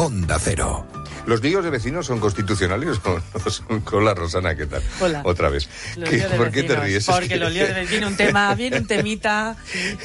Onda 0.00 0.38
Cero. 0.40 0.86
¿Los 1.26 1.42
líos 1.42 1.62
de 1.62 1.68
vecinos 1.68 2.06
son 2.06 2.18
constitucionales 2.20 2.98
o 3.04 3.20
no 3.44 3.50
son? 3.50 3.82
Hola, 3.92 4.14
Rosana, 4.14 4.56
¿qué 4.56 4.64
tal? 4.64 4.82
Hola. 4.98 5.20
Otra 5.26 5.50
vez. 5.50 5.68
Los 5.98 6.08
¿Qué- 6.08 6.16
líos 6.16 6.30
de 6.30 6.36
¿Por 6.38 6.50
qué 6.50 6.62
te 6.62 6.74
ríes? 6.76 6.96
Es 6.96 7.06
Porque 7.14 7.28
que- 7.28 7.36
los 7.36 7.52
líos 7.52 7.68
de 7.68 7.74
vecinos, 7.74 8.10
un 8.12 8.16
tema, 8.16 8.54
viene 8.56 8.78
un 8.78 8.86
temita 8.86 9.54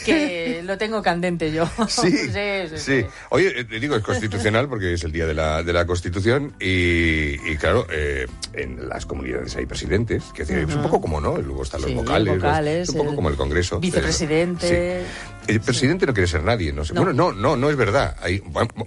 que 0.03 0.61
lo 0.65 0.77
tengo 0.77 1.01
candente 1.01 1.49
yo. 1.53 1.69
Sí, 1.87 2.11
sí, 2.11 2.27
sí, 2.27 2.67
sí. 2.71 2.77
sí. 2.77 3.05
Oye, 3.29 3.61
eh, 3.61 3.63
te 3.63 3.79
digo, 3.79 3.95
es 3.95 4.03
constitucional 4.03 4.67
porque 4.67 4.93
es 4.95 5.03
el 5.05 5.13
día 5.13 5.25
de 5.25 5.33
la, 5.33 5.63
de 5.63 5.71
la 5.71 5.85
Constitución 5.85 6.53
y, 6.59 7.35
y 7.49 7.55
claro, 7.57 7.87
eh, 7.89 8.27
en 8.53 8.89
las 8.89 9.05
comunidades 9.05 9.55
hay 9.55 9.65
presidentes, 9.65 10.23
que 10.33 10.41
es 10.41 10.49
decir, 10.49 10.67
es 10.67 10.75
un 10.75 10.81
poco 10.81 10.99
como, 10.99 11.21
¿no? 11.21 11.37
Luego 11.37 11.63
están 11.63 11.79
los 11.81 11.89
Sí, 11.91 11.95
vocales, 11.95 12.41
los- 12.41 12.67
es 12.67 12.89
un 12.89 12.97
poco 12.97 13.09
el 13.11 13.15
como 13.15 13.29
el 13.29 13.37
Congreso. 13.37 13.79
vicepresidente. 13.79 15.05
Sí. 15.05 15.07
El 15.47 15.61
presidente 15.61 16.05
no 16.07 16.13
quiere 16.13 16.27
ser 16.27 16.43
nadie, 16.43 16.73
no 16.73 16.83
sé. 16.83 16.93
No. 16.93 17.03
Bueno, 17.03 17.13
no, 17.13 17.31
no, 17.31 17.55
no 17.55 17.69
es 17.69 17.75
verdad. 17.75 18.15
Hay- 18.21 18.41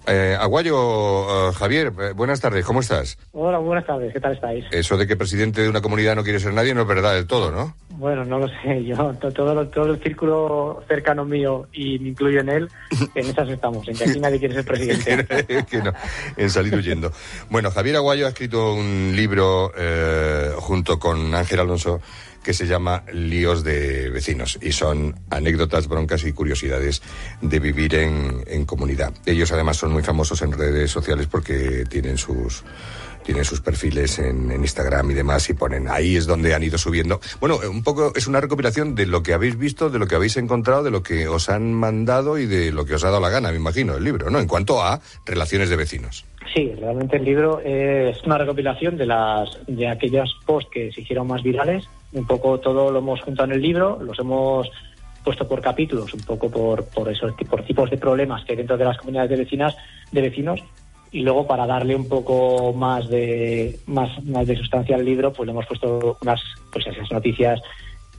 eh, 0.09 0.37
Aguayo, 0.39 1.51
eh, 1.51 1.53
Javier, 1.55 1.93
eh, 2.01 2.13
buenas 2.15 2.41
tardes, 2.41 2.65
¿cómo 2.65 2.81
estás? 2.81 3.17
Hola, 3.33 3.59
buenas 3.59 3.87
tardes, 3.87 4.13
¿qué 4.13 4.19
tal 4.21 4.33
estáis? 4.35 4.65
Eso 4.73 4.97
de 4.97 5.07
que 5.07 5.15
presidente 5.17 5.63
de 5.63 5.69
una 5.69 5.81
comunidad 5.81 6.17
no 6.17 6.25
quiere 6.25 6.41
ser 6.41 6.53
nadie 6.53 6.75
no 6.75 6.83
es 6.83 6.89
verdad 6.89 7.15
del 7.15 7.27
todo, 7.29 7.53
¿no? 7.53 7.77
Bueno, 7.91 8.25
no 8.25 8.39
lo 8.41 8.49
sé, 8.49 8.85
yo, 8.87 8.97
to- 9.21 9.31
todo, 9.33 9.55
lo- 9.55 9.69
todo 9.69 9.93
el 9.93 10.03
círculo 10.03 10.83
cercano 10.89 11.25
mío, 11.25 11.69
y 11.73 11.99
me 12.01 12.09
incluyo 12.09 12.41
en 12.41 12.49
él, 12.49 12.69
en 13.15 13.27
esas 13.27 13.49
estamos, 13.49 13.87
en 13.87 13.97
que 13.97 14.05
aquí 14.05 14.19
nadie 14.19 14.39
quiere 14.41 14.55
ser 14.55 14.65
presidente. 14.67 15.65
que 15.71 15.79
no, 15.79 15.93
en 16.37 16.51
salir 16.51 16.75
huyendo. 16.75 17.13
Bueno, 17.51 17.71
Javier 17.71 17.97
Aguayo 17.97 18.27
ha 18.27 18.31
escrito 18.31 18.75
un 18.75 19.13
libro 19.15 19.73
eh, 19.77 20.51
junto 20.57 20.99
con 20.99 21.35
Ángel 21.35 21.61
Alonso 21.61 22.01
que 22.49 22.55
se 22.55 22.67
llama 22.67 23.05
Líos 23.13 23.63
de 23.63 24.09
vecinos 24.09 24.59
y 24.63 24.73
son 24.73 25.15
anécdotas, 25.29 25.87
broncas 25.87 26.25
y 26.25 26.33
curiosidades 26.33 27.03
de 27.43 27.61
vivir 27.61 27.95
en, 27.95 28.43
en 28.47 28.65
comunidad. 28.65 29.13
Ellos 29.27 29.53
además 29.53 29.77
son 29.77 29.93
muy 29.93 30.03
famosos 30.03 30.41
en 30.41 30.53
redes 30.53 30.91
sociales 30.91 31.27
porque 31.27 31.85
tienen 31.91 32.17
sus 32.17 32.65
tienen 33.23 33.45
sus 33.45 33.61
perfiles 33.61 34.19
en, 34.19 34.51
Instagram 34.51 35.11
y 35.11 35.15
demás 35.15 35.51
y 35.51 35.53
ponen 35.53 35.89
ahí 35.91 36.17
es 36.17 36.27
donde 36.27 36.55
han 36.55 36.63
ido 36.63 36.79
subiendo. 36.79 37.21
Bueno, 37.39 37.59
un 37.71 37.83
poco 37.83 38.15
es 38.17 38.27
una 38.27 38.41
recopilación 38.41 38.95
de 38.95 39.05
lo 39.05 39.23
que 39.23 39.35
habéis 39.35 39.59
visto, 39.59 39.91
de 39.91 39.99
lo 39.99 40.07
que 40.07 40.15
habéis 40.15 40.39
encontrado, 40.39 40.83
de 40.83 40.91
lo 40.91 41.03
que 41.03 41.29
os 41.29 41.51
han 41.51 41.75
mandado 41.75 42.39
y 42.39 42.47
de 42.47 42.73
lo 42.73 42.87
que 42.87 42.95
os 42.95 43.05
ha 43.05 43.09
dado 43.09 43.21
la 43.21 43.29
gana, 43.29 43.51
me 43.51 43.59
imagino, 43.59 43.95
el 43.97 44.05
libro, 44.05 44.31
¿no? 44.31 44.41
En 44.41 44.47
cuanto 44.47 44.83
a 44.83 45.03
relaciones 45.27 45.69
de 45.69 45.77
vecinos. 45.77 46.25
Sí, 46.55 46.73
realmente 46.81 47.19
el 47.19 47.25
libro 47.25 47.61
es 47.61 48.23
una 48.25 48.39
recopilación 48.39 48.97
de 48.97 49.05
las 49.05 49.51
de 49.67 49.87
aquellos 49.87 50.35
posts 50.47 50.71
que 50.73 50.91
se 50.93 51.03
hicieron 51.03 51.27
más 51.27 51.43
virales. 51.43 51.87
Un 52.13 52.27
poco 52.27 52.59
todo 52.59 52.91
lo 52.91 52.99
hemos 52.99 53.21
juntado 53.21 53.51
en 53.51 53.57
el 53.57 53.63
libro, 53.63 53.99
los 54.03 54.19
hemos 54.19 54.69
puesto 55.23 55.47
por 55.47 55.61
capítulos, 55.61 56.13
un 56.15 56.21
poco 56.21 56.51
por 56.51 56.85
por 56.87 57.11
esos 57.11 57.33
por 57.49 57.63
tipos 57.63 57.91
de 57.91 57.99
problemas 57.99 58.45
que 58.45 58.53
hay 58.53 58.59
dentro 58.59 58.79
de 58.79 58.85
las 58.85 58.97
comunidades 58.99 59.31
de 59.31 59.37
vecinas, 59.37 59.77
de 60.11 60.23
vecinos, 60.23 60.61
y 61.11 61.21
luego 61.21 61.47
para 61.47 61.67
darle 61.67 61.95
un 61.95 62.09
poco 62.09 62.73
más 62.73 63.09
de 63.09 63.79
más, 63.87 64.23
más 64.25 64.47
de 64.47 64.57
sustancia 64.57 64.97
al 64.97 65.05
libro, 65.05 65.33
pues 65.33 65.47
le 65.47 65.53
hemos 65.53 65.67
puesto 65.67 66.19
unas 66.23 66.41
pues 66.73 66.87
esas 66.87 67.11
noticias 67.11 67.61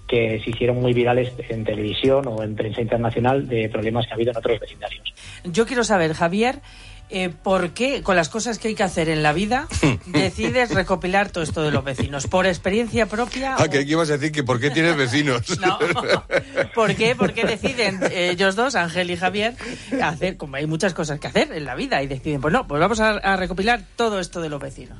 que 0.07 0.41
se 0.43 0.49
hicieron 0.49 0.81
muy 0.81 0.91
virales 0.91 1.31
en 1.49 1.64
televisión 1.64 2.27
o 2.27 2.41
en 2.41 2.55
prensa 2.55 2.81
internacional 2.81 3.47
de 3.47 3.69
problemas 3.69 4.08
que 4.08 4.14
ha 4.14 4.15
habido 4.15 4.31
en 4.31 4.37
otros 4.37 4.59
vecindarios. 4.59 5.14
Yo 5.43 5.67
quiero 5.67 5.83
saber, 5.83 6.14
Javier, 6.14 6.61
eh, 7.09 7.30
¿por 7.30 7.71
qué, 7.71 8.02
con 8.03 8.15
las 8.15 8.30
cosas 8.30 8.59
que 8.59 8.67
hay 8.70 8.75
que 8.75 8.83
hacer 8.83 9.09
en 9.09 9.23
la 9.23 9.33
vida, 9.33 9.67
decides 10.05 10.73
recopilar 10.73 11.30
todo 11.31 11.43
esto 11.43 11.61
de 11.64 11.71
los 11.71 11.83
vecinos? 11.83 12.27
¿Por 12.27 12.45
experiencia 12.45 13.05
propia? 13.08 13.55
Ah, 13.58 13.65
o- 13.65 13.70
que 13.70 13.80
aquí 13.80 13.92
ibas 13.92 14.09
a 14.09 14.14
decir 14.17 14.31
que 14.31 14.43
por 14.43 14.59
qué 14.59 14.70
tienes 14.71 14.95
vecinos. 14.97 15.42
No. 15.59 15.77
¿Por 16.75 16.95
qué? 16.95 17.15
¿Por 17.15 17.33
qué 17.33 17.43
deciden 17.45 17.99
eh, 18.11 18.30
ellos 18.31 18.55
dos, 18.55 18.75
Ángel 18.75 19.11
y 19.11 19.17
Javier, 19.17 19.55
hacer, 20.02 20.37
como 20.37 20.55
hay 20.55 20.65
muchas 20.67 20.93
cosas 20.93 21.20
que 21.20 21.27
hacer 21.27 21.52
en 21.52 21.65
la 21.65 21.75
vida, 21.75 22.02
y 22.03 22.08
deciden, 22.08 22.39
pues 22.42 22.53
no, 22.53 22.67
pues 22.67 22.80
vamos 22.80 22.99
a, 23.02 23.09
a 23.11 23.36
recopilar 23.36 23.81
todo 23.95 24.20
esto 24.20 24.39
de 24.41 24.49
los 24.49 24.61
vecinos? 24.61 24.97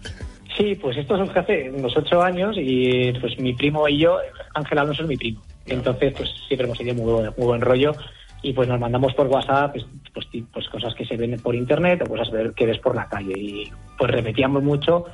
Sí, 0.58 0.76
pues 0.76 0.98
esto 0.98 1.16
surge 1.18 1.40
hace 1.40 1.70
unos 1.72 1.96
ocho 1.96 2.22
años 2.22 2.56
y 2.60 3.14
pues 3.22 3.40
mi 3.40 3.54
primo 3.54 3.88
y 3.88 4.00
yo, 4.00 4.18
Ángel 4.54 4.80
Alonso 4.80 5.04
es 5.04 5.08
mi 5.08 5.16
primo. 5.16 5.42
Entonces, 5.66 6.14
pues 6.18 6.30
siempre 6.48 6.66
hemos 6.66 6.78
tenido 6.78 6.96
muy 6.96 7.14
muy 7.38 7.46
buen 7.48 7.62
rollo 7.62 7.94
y 8.42 8.54
pues 8.54 8.68
nos 8.68 8.80
mandamos 8.80 9.14
por 9.14 9.28
WhatsApp 9.28 9.74
pues, 9.74 9.86
pues, 10.14 10.28
pues 10.54 10.70
cosas 10.70 10.96
que 10.96 11.06
se 11.06 11.18
ven 11.18 11.40
por 11.42 11.56
internet 11.56 12.02
o 12.06 12.10
cosas 12.10 12.32
ver- 12.32 12.54
que 12.54 12.66
ves 12.66 12.80
por 12.80 12.96
la 12.96 13.08
calle. 13.08 13.34
Y 13.38 13.72
pues 13.98 14.12
repetíamos 14.12 14.64
mucho 14.64 15.06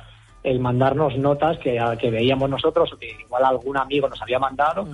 el 0.42 0.60
mandarnos 0.60 1.16
notas 1.18 1.58
que, 1.58 1.82
que 2.00 2.10
veíamos 2.10 2.48
nosotros 2.48 2.92
o 2.92 2.98
que 2.98 3.10
igual 3.20 3.44
algún 3.44 3.76
amigo 3.76 4.08
nos 4.08 4.22
había 4.22 4.38
mandado 4.38 4.86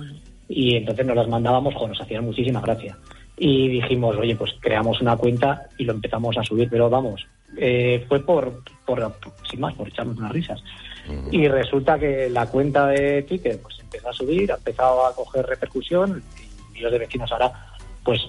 y 0.49 0.75
entonces 0.75 1.05
nos 1.05 1.15
las 1.15 1.27
mandábamos, 1.27 1.73
o 1.77 1.87
nos 1.87 2.01
hacían 2.01 2.25
muchísima 2.25 2.59
gracia. 2.61 2.97
Y 3.37 3.67
dijimos, 3.67 4.15
oye, 4.17 4.35
pues 4.35 4.53
creamos 4.59 4.99
una 5.01 5.15
cuenta 5.15 5.63
y 5.77 5.85
lo 5.85 5.93
empezamos 5.93 6.37
a 6.37 6.43
subir, 6.43 6.69
pero 6.69 6.89
vamos, 6.89 7.25
eh, 7.57 8.03
fue 8.07 8.19
por, 8.19 8.61
por, 8.85 9.15
sin 9.49 9.59
más, 9.59 9.73
por 9.75 9.87
echarnos 9.87 10.17
unas 10.17 10.31
risas. 10.31 10.63
Y 11.31 11.47
resulta 11.47 11.99
que 11.99 12.29
la 12.29 12.45
cuenta 12.47 12.87
de 12.87 13.23
Twitter 13.23 13.59
pues 13.61 13.79
empezó 13.79 14.09
a 14.09 14.13
subir, 14.13 14.51
ha 14.51 14.55
empezado 14.55 15.05
a 15.05 15.13
coger 15.13 15.45
repercusión 15.45 16.23
y 16.75 16.79
los 16.79 16.91
de 16.91 16.99
vecinos 16.99 17.31
ahora, 17.31 17.51
pues 18.03 18.21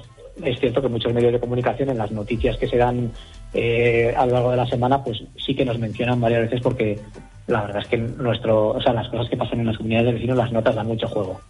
es 0.42 0.58
cierto 0.60 0.82
que 0.82 0.88
muchos 0.88 1.12
medios 1.14 1.32
de 1.32 1.40
comunicación 1.40 1.90
en 1.90 1.98
las 1.98 2.10
noticias 2.10 2.56
que 2.56 2.68
se 2.68 2.76
dan 2.76 3.12
eh, 3.52 4.12
a 4.16 4.26
lo 4.26 4.32
largo 4.32 4.50
de 4.50 4.56
la 4.56 4.66
semana, 4.66 5.02
pues 5.04 5.22
sí 5.44 5.54
que 5.54 5.64
nos 5.64 5.78
mencionan 5.78 6.20
varias 6.20 6.42
veces 6.42 6.60
porque 6.60 6.98
la 7.46 7.62
verdad 7.62 7.82
es 7.82 7.88
que 7.88 7.98
nuestro, 7.98 8.68
o 8.70 8.80
sea, 8.82 8.92
las 8.92 9.08
cosas 9.08 9.28
que 9.28 9.36
pasan 9.36 9.60
en 9.60 9.66
las 9.66 9.76
comunidades 9.76 10.06
de 10.08 10.12
vecinos, 10.14 10.36
las 10.36 10.50
notas 10.52 10.74
dan 10.74 10.86
mucho 10.86 11.06
juego. 11.08 11.40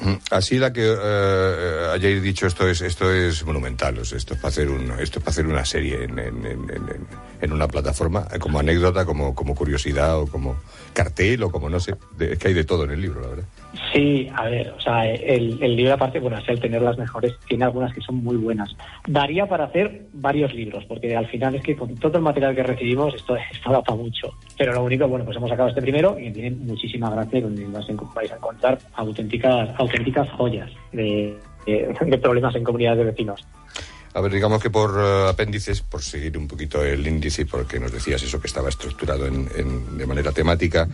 Mm, 0.00 0.14
Así 0.30 0.58
la 0.58 0.72
que 0.72 0.84
eh, 0.96 1.86
hayáis 1.92 2.22
dicho 2.22 2.46
esto 2.46 2.68
es 2.68 2.80
esto 2.82 3.12
es 3.12 3.44
monumental, 3.44 3.98
o 3.98 4.04
sea, 4.04 4.16
esto 4.18 4.34
es 4.34 4.40
para 4.40 4.50
hacer 4.50 4.68
un 4.70 4.92
esto 5.00 5.18
es 5.18 5.24
para 5.24 5.30
hacer 5.30 5.46
una 5.48 5.64
serie 5.64 6.04
en, 6.04 6.16
en, 6.20 6.46
en- 6.46 7.06
en- 7.40 7.52
una 7.52 7.66
plataforma 7.66 8.28
eh, 8.32 8.38
como 8.38 8.60
anécdota, 8.60 9.04
como 9.04 9.34
como 9.34 9.56
curiosidad 9.56 10.16
o 10.20 10.26
como 10.28 10.54
cartel 10.92 11.42
o 11.42 11.50
como 11.50 11.68
no 11.68 11.80
sé, 11.80 11.96
de- 12.16 12.34
es 12.34 12.38
que 12.38 12.46
hay 12.48 12.54
de 12.54 12.62
todo 12.62 12.84
en 12.84 12.92
el 12.92 13.00
libro, 13.00 13.20
la 13.22 13.26
verdad. 13.28 13.44
Sí, 13.92 14.28
a 14.34 14.44
ver, 14.48 14.70
o 14.76 14.80
sea, 14.80 15.06
el, 15.06 15.62
el 15.62 15.76
libro 15.76 15.92
aparte, 15.94 16.18
bueno, 16.20 16.38
es 16.38 16.48
el 16.48 16.58
tener 16.58 16.80
las 16.80 16.96
mejores, 16.96 17.38
tiene 17.46 17.64
algunas 17.64 17.92
que 17.92 18.00
son 18.00 18.16
muy 18.24 18.36
buenas. 18.36 18.74
Daría 19.06 19.46
para 19.46 19.64
hacer 19.64 20.06
varios 20.14 20.54
libros, 20.54 20.84
porque 20.86 21.14
al 21.14 21.26
final 21.26 21.54
es 21.54 21.62
que 21.62 21.76
con 21.76 21.94
todo 21.96 22.16
el 22.16 22.24
material 22.24 22.54
que 22.54 22.62
recibimos 22.62 23.14
esto, 23.14 23.36
esto 23.36 23.70
da 23.70 23.82
para 23.82 23.96
mucho. 23.98 24.30
Pero 24.56 24.72
lo 24.72 24.84
único, 24.84 25.06
bueno, 25.06 25.24
pues 25.24 25.36
hemos 25.36 25.50
sacado 25.50 25.68
este 25.68 25.82
primero 25.82 26.18
y 26.18 26.30
tiene 26.32 26.50
muchísima 26.52 27.10
gracia, 27.10 27.42
donde 27.42 27.66
vais 27.66 27.88
a 27.88 28.34
encontrar 28.36 28.78
auténticas, 28.94 29.68
auténticas 29.78 30.30
joyas 30.30 30.70
de- 30.92 31.36
de 31.66 32.18
problemas 32.18 32.54
en 32.56 32.64
comunidades 32.64 32.98
de 33.00 33.04
vecinos. 33.04 33.46
A 34.14 34.20
ver, 34.20 34.32
digamos 34.32 34.62
que 34.62 34.70
por 34.70 34.98
eh, 34.98 35.28
apéndices, 35.28 35.82
por 35.82 36.02
seguir 36.02 36.36
un 36.38 36.48
poquito 36.48 36.82
el 36.82 37.06
índice, 37.06 37.46
porque 37.46 37.78
nos 37.78 37.92
decías 37.92 38.22
eso 38.22 38.40
que 38.40 38.46
estaba 38.46 38.68
estructurado 38.68 39.26
en, 39.26 39.48
en- 39.54 39.96
de 39.98 40.06
manera 40.06 40.32
temática, 40.32 40.88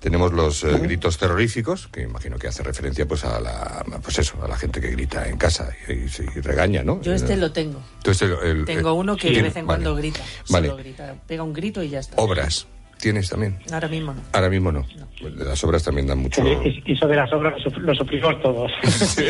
tenemos 0.00 0.32
los 0.32 0.64
eh, 0.64 0.78
gritos 0.80 1.16
terroríficos, 1.18 1.88
que 1.88 2.02
imagino 2.02 2.36
que 2.38 2.48
hace 2.48 2.62
referencia 2.62 3.06
pues 3.06 3.24
a 3.24 3.40
la 3.40 3.84
pues 4.02 4.18
eso, 4.18 4.42
a 4.42 4.48
la 4.48 4.56
gente 4.56 4.80
que 4.80 4.90
grita 4.90 5.28
en 5.28 5.36
casa 5.38 5.70
y, 5.88 5.92
y 5.92 6.40
regaña, 6.40 6.82
¿no? 6.82 7.00
Yo 7.00 7.12
este 7.14 7.36
lo 7.36 7.52
tengo. 7.52 7.80
Entonces, 7.98 8.28
el- 8.42 8.58
el- 8.58 8.64
Tengo 8.64 8.90
eh, 8.90 8.92
uno 8.92 9.16
que 9.16 9.28
sí, 9.28 9.34
de 9.34 9.42
vez 9.42 9.56
en 9.56 9.66
vale. 9.66 9.82
cuando 9.84 9.96
grita. 9.96 10.20
Vale. 10.50 10.68
Solo 10.68 10.78
grita. 10.82 11.14
Pega 11.26 11.42
un 11.42 11.52
grito 11.52 11.82
y 11.82 11.88
ya 11.90 12.00
está. 12.00 12.16
Obras, 12.16 12.66
¿tienes 13.04 13.28
también? 13.28 13.58
Ahora 13.70 13.86
mismo 13.86 14.14
no. 14.14 14.20
Ahora 14.32 14.48
mismo 14.48 14.72
no. 14.72 14.86
Pues 15.20 15.36
de 15.36 15.44
las 15.44 15.62
obras 15.62 15.82
también 15.84 16.06
dan 16.06 16.18
mucho. 16.18 16.42
Eso 16.86 17.06
de 17.06 17.16
las 17.16 17.30
obras 17.34 17.52
lo 17.58 17.70
suf- 17.70 17.78
lo 17.78 17.94
sufrimos 17.94 18.40
todos. 18.42 18.72
Eso 18.82 19.20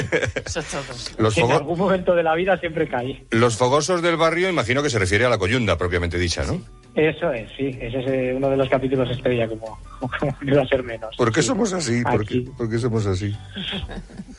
es 0.60 0.66
todo. 0.66 0.82
Los, 1.18 1.36
en 1.36 1.50
algún 1.50 1.76
momento 1.78 2.14
de 2.14 2.22
la 2.22 2.34
vida 2.36 2.56
siempre 2.58 2.88
cae. 2.88 3.26
los 3.30 3.56
fogosos 3.56 4.00
del 4.00 4.16
barrio, 4.16 4.48
imagino 4.48 4.80
que 4.82 4.90
se 4.90 4.98
refiere 5.00 5.24
a 5.24 5.28
la 5.28 5.38
coyunda 5.38 5.76
propiamente 5.76 6.18
dicha, 6.18 6.44
¿no? 6.44 6.60
Eso 6.94 7.32
es, 7.32 7.50
sí, 7.56 7.76
ese 7.80 7.98
es 7.98 8.06
eh, 8.06 8.34
uno 8.36 8.50
de 8.50 8.56
los 8.56 8.68
capítulos 8.68 9.10
estrella, 9.10 9.48
como, 9.48 9.78
como 9.98 10.36
no 10.42 10.52
iba 10.52 10.62
a 10.62 10.66
ser 10.66 10.84
menos. 10.84 11.16
¿Por 11.16 11.32
qué 11.32 11.42
Sí. 11.42 11.48
somos 11.48 11.72
así? 11.72 12.02
¿Por 12.04 12.24
qué, 12.24 12.44
por 12.56 12.70
qué 12.70 12.78
somos 12.78 13.06
así? 13.06 13.34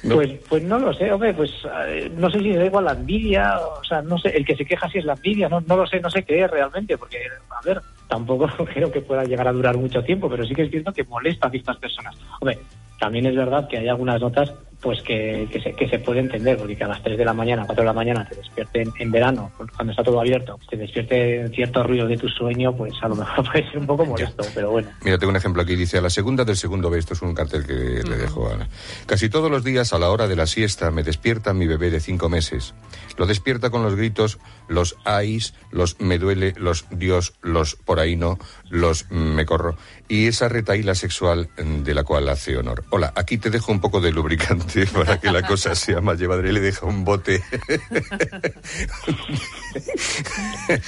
No. 0.03 0.15
Pues, 0.15 0.29
pues 0.47 0.61
no 0.61 0.77
lo 0.77 0.93
sé, 0.93 1.11
hombre, 1.11 1.33
pues 1.33 1.51
eh, 1.87 2.11
no 2.15 2.29
sé 2.29 2.37
si 2.39 2.53
da 2.53 2.65
igual 2.65 2.85
la 2.85 2.91
envidia, 2.91 3.57
o 3.59 3.83
sea, 3.83 4.03
no 4.03 4.19
sé, 4.19 4.29
el 4.37 4.45
que 4.45 4.55
se 4.55 4.63
queja 4.63 4.87
si 4.87 4.99
es 4.99 5.05
la 5.05 5.13
envidia, 5.13 5.49
no, 5.49 5.61
no 5.61 5.77
lo 5.77 5.87
sé, 5.87 5.99
no 5.99 6.11
sé 6.11 6.21
qué 6.21 6.43
es 6.43 6.51
realmente, 6.51 6.95
porque, 6.95 7.17
a 7.49 7.65
ver, 7.65 7.81
tampoco 8.07 8.47
creo 8.73 8.91
que 8.91 9.01
pueda 9.01 9.23
llegar 9.23 9.47
a 9.47 9.51
durar 9.51 9.75
mucho 9.77 10.03
tiempo, 10.03 10.29
pero 10.29 10.45
sí 10.45 10.53
que 10.53 10.61
es 10.63 10.69
cierto 10.69 10.93
que 10.93 11.05
molesta 11.05 11.47
a 11.47 11.51
estas 11.51 11.77
personas. 11.77 12.15
Hombre, 12.39 12.59
también 12.99 13.25
es 13.25 13.35
verdad 13.35 13.67
que 13.67 13.79
hay 13.79 13.87
algunas 13.87 14.21
notas 14.21 14.53
pues 14.85 15.01
que, 15.01 15.49
que, 15.51 15.59
se, 15.59 15.73
que 15.73 15.89
se 15.89 15.97
puede 15.97 16.19
entender, 16.19 16.57
porque 16.57 16.75
que 16.75 16.83
a 16.83 16.87
las 16.87 17.01
3 17.01 17.17
de 17.17 17.25
la 17.25 17.33
mañana, 17.33 17.63
4 17.65 17.81
de 17.81 17.87
la 17.87 17.93
mañana 17.93 18.23
te 18.29 18.35
despierten 18.35 18.93
en 18.99 19.09
verano, 19.09 19.51
cuando 19.57 19.89
está 19.89 20.03
todo 20.03 20.19
abierto, 20.19 20.59
te 20.69 20.77
despierte 20.77 21.49
cierto 21.55 21.81
ruido 21.81 22.07
de 22.07 22.15
tu 22.15 22.29
sueño, 22.29 22.71
pues 22.71 22.93
a 23.01 23.07
lo 23.07 23.15
mejor 23.15 23.43
puede 23.51 23.67
ser 23.67 23.79
un 23.79 23.87
poco 23.87 24.05
molesto, 24.05 24.45
pero 24.53 24.69
bueno. 24.69 24.89
Mira, 25.03 25.17
tengo 25.17 25.31
un 25.31 25.37
ejemplo 25.37 25.63
aquí, 25.63 25.75
dice, 25.75 25.97
a 25.97 26.01
la 26.01 26.11
segunda 26.11 26.45
del 26.45 26.55
segundo 26.55 26.91
B, 26.91 26.99
esto 26.99 27.15
es 27.15 27.23
un 27.23 27.33
cartel 27.33 27.65
que 27.65 27.73
le 27.73 28.15
dejo 28.15 28.47
a 28.47 28.53
Ana. 28.53 28.69
Casi 29.07 29.27
todos 29.27 29.49
los 29.49 29.63
días 29.63 29.91
a 29.91 29.97
la 29.97 30.11
hora 30.11 30.27
de 30.27 30.35
la 30.35 30.45
siesta 30.45 30.91
me 30.91 31.01
despierta 31.01 31.51
mi 31.55 31.65
bebé 31.65 31.89
de 31.89 31.99
cinco 31.99 32.29
meses. 32.29 32.75
Lo 33.17 33.25
despierta 33.25 33.69
con 33.69 33.83
los 33.83 33.95
gritos, 33.95 34.39
los 34.67 34.97
ais, 35.05 35.53
los 35.71 35.99
me 35.99 36.17
duele, 36.17 36.53
los 36.57 36.85
Dios, 36.91 37.33
los 37.41 37.75
por 37.75 37.99
ahí 37.99 38.15
no, 38.15 38.37
los 38.69 39.09
me 39.11 39.45
corro. 39.45 39.77
Y 40.07 40.27
esa 40.27 40.49
retaíla 40.49 40.95
sexual 40.95 41.49
mm, 41.57 41.83
de 41.83 41.93
la 41.93 42.03
cual 42.03 42.29
hace 42.29 42.57
honor. 42.57 42.83
Hola, 42.89 43.13
aquí 43.15 43.37
te 43.37 43.49
dejo 43.49 43.71
un 43.71 43.81
poco 43.81 44.01
de 44.01 44.11
lubricante 44.11 44.87
para 44.93 45.19
que 45.19 45.31
la 45.31 45.41
cosa 45.41 45.75
sea 45.75 46.01
más 46.01 46.19
llevadera. 46.19 46.51
Le 46.51 46.59
deja 46.59 46.85
un 46.85 47.03
bote. 47.03 47.41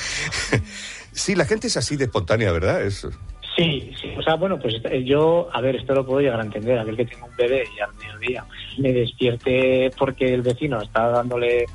sí, 1.11 1.35
la 1.35 1.45
gente 1.45 1.67
es 1.67 1.77
así 1.77 1.95
de 1.95 2.05
espontánea, 2.05 2.51
¿verdad? 2.51 2.83
Es... 2.83 3.07
Sí, 3.57 3.91
sí. 3.99 4.13
O 4.15 4.21
sea, 4.21 4.35
bueno, 4.35 4.59
pues 4.59 4.75
eh, 4.83 5.03
yo, 5.03 5.49
a 5.51 5.61
ver, 5.61 5.77
esto 5.77 5.95
lo 5.95 6.05
puedo 6.05 6.21
llegar 6.21 6.39
a 6.39 6.43
entender. 6.43 6.77
Aquel 6.77 6.95
que 6.95 7.05
tenga 7.05 7.25
un 7.25 7.35
bebé 7.35 7.63
y 7.75 7.79
al 7.79 7.91
mediodía 7.95 8.45
me 8.77 8.93
despierte 8.93 9.89
porque 9.97 10.31
el 10.31 10.43
vecino 10.43 10.79
está 10.79 11.07
dándole 11.07 11.65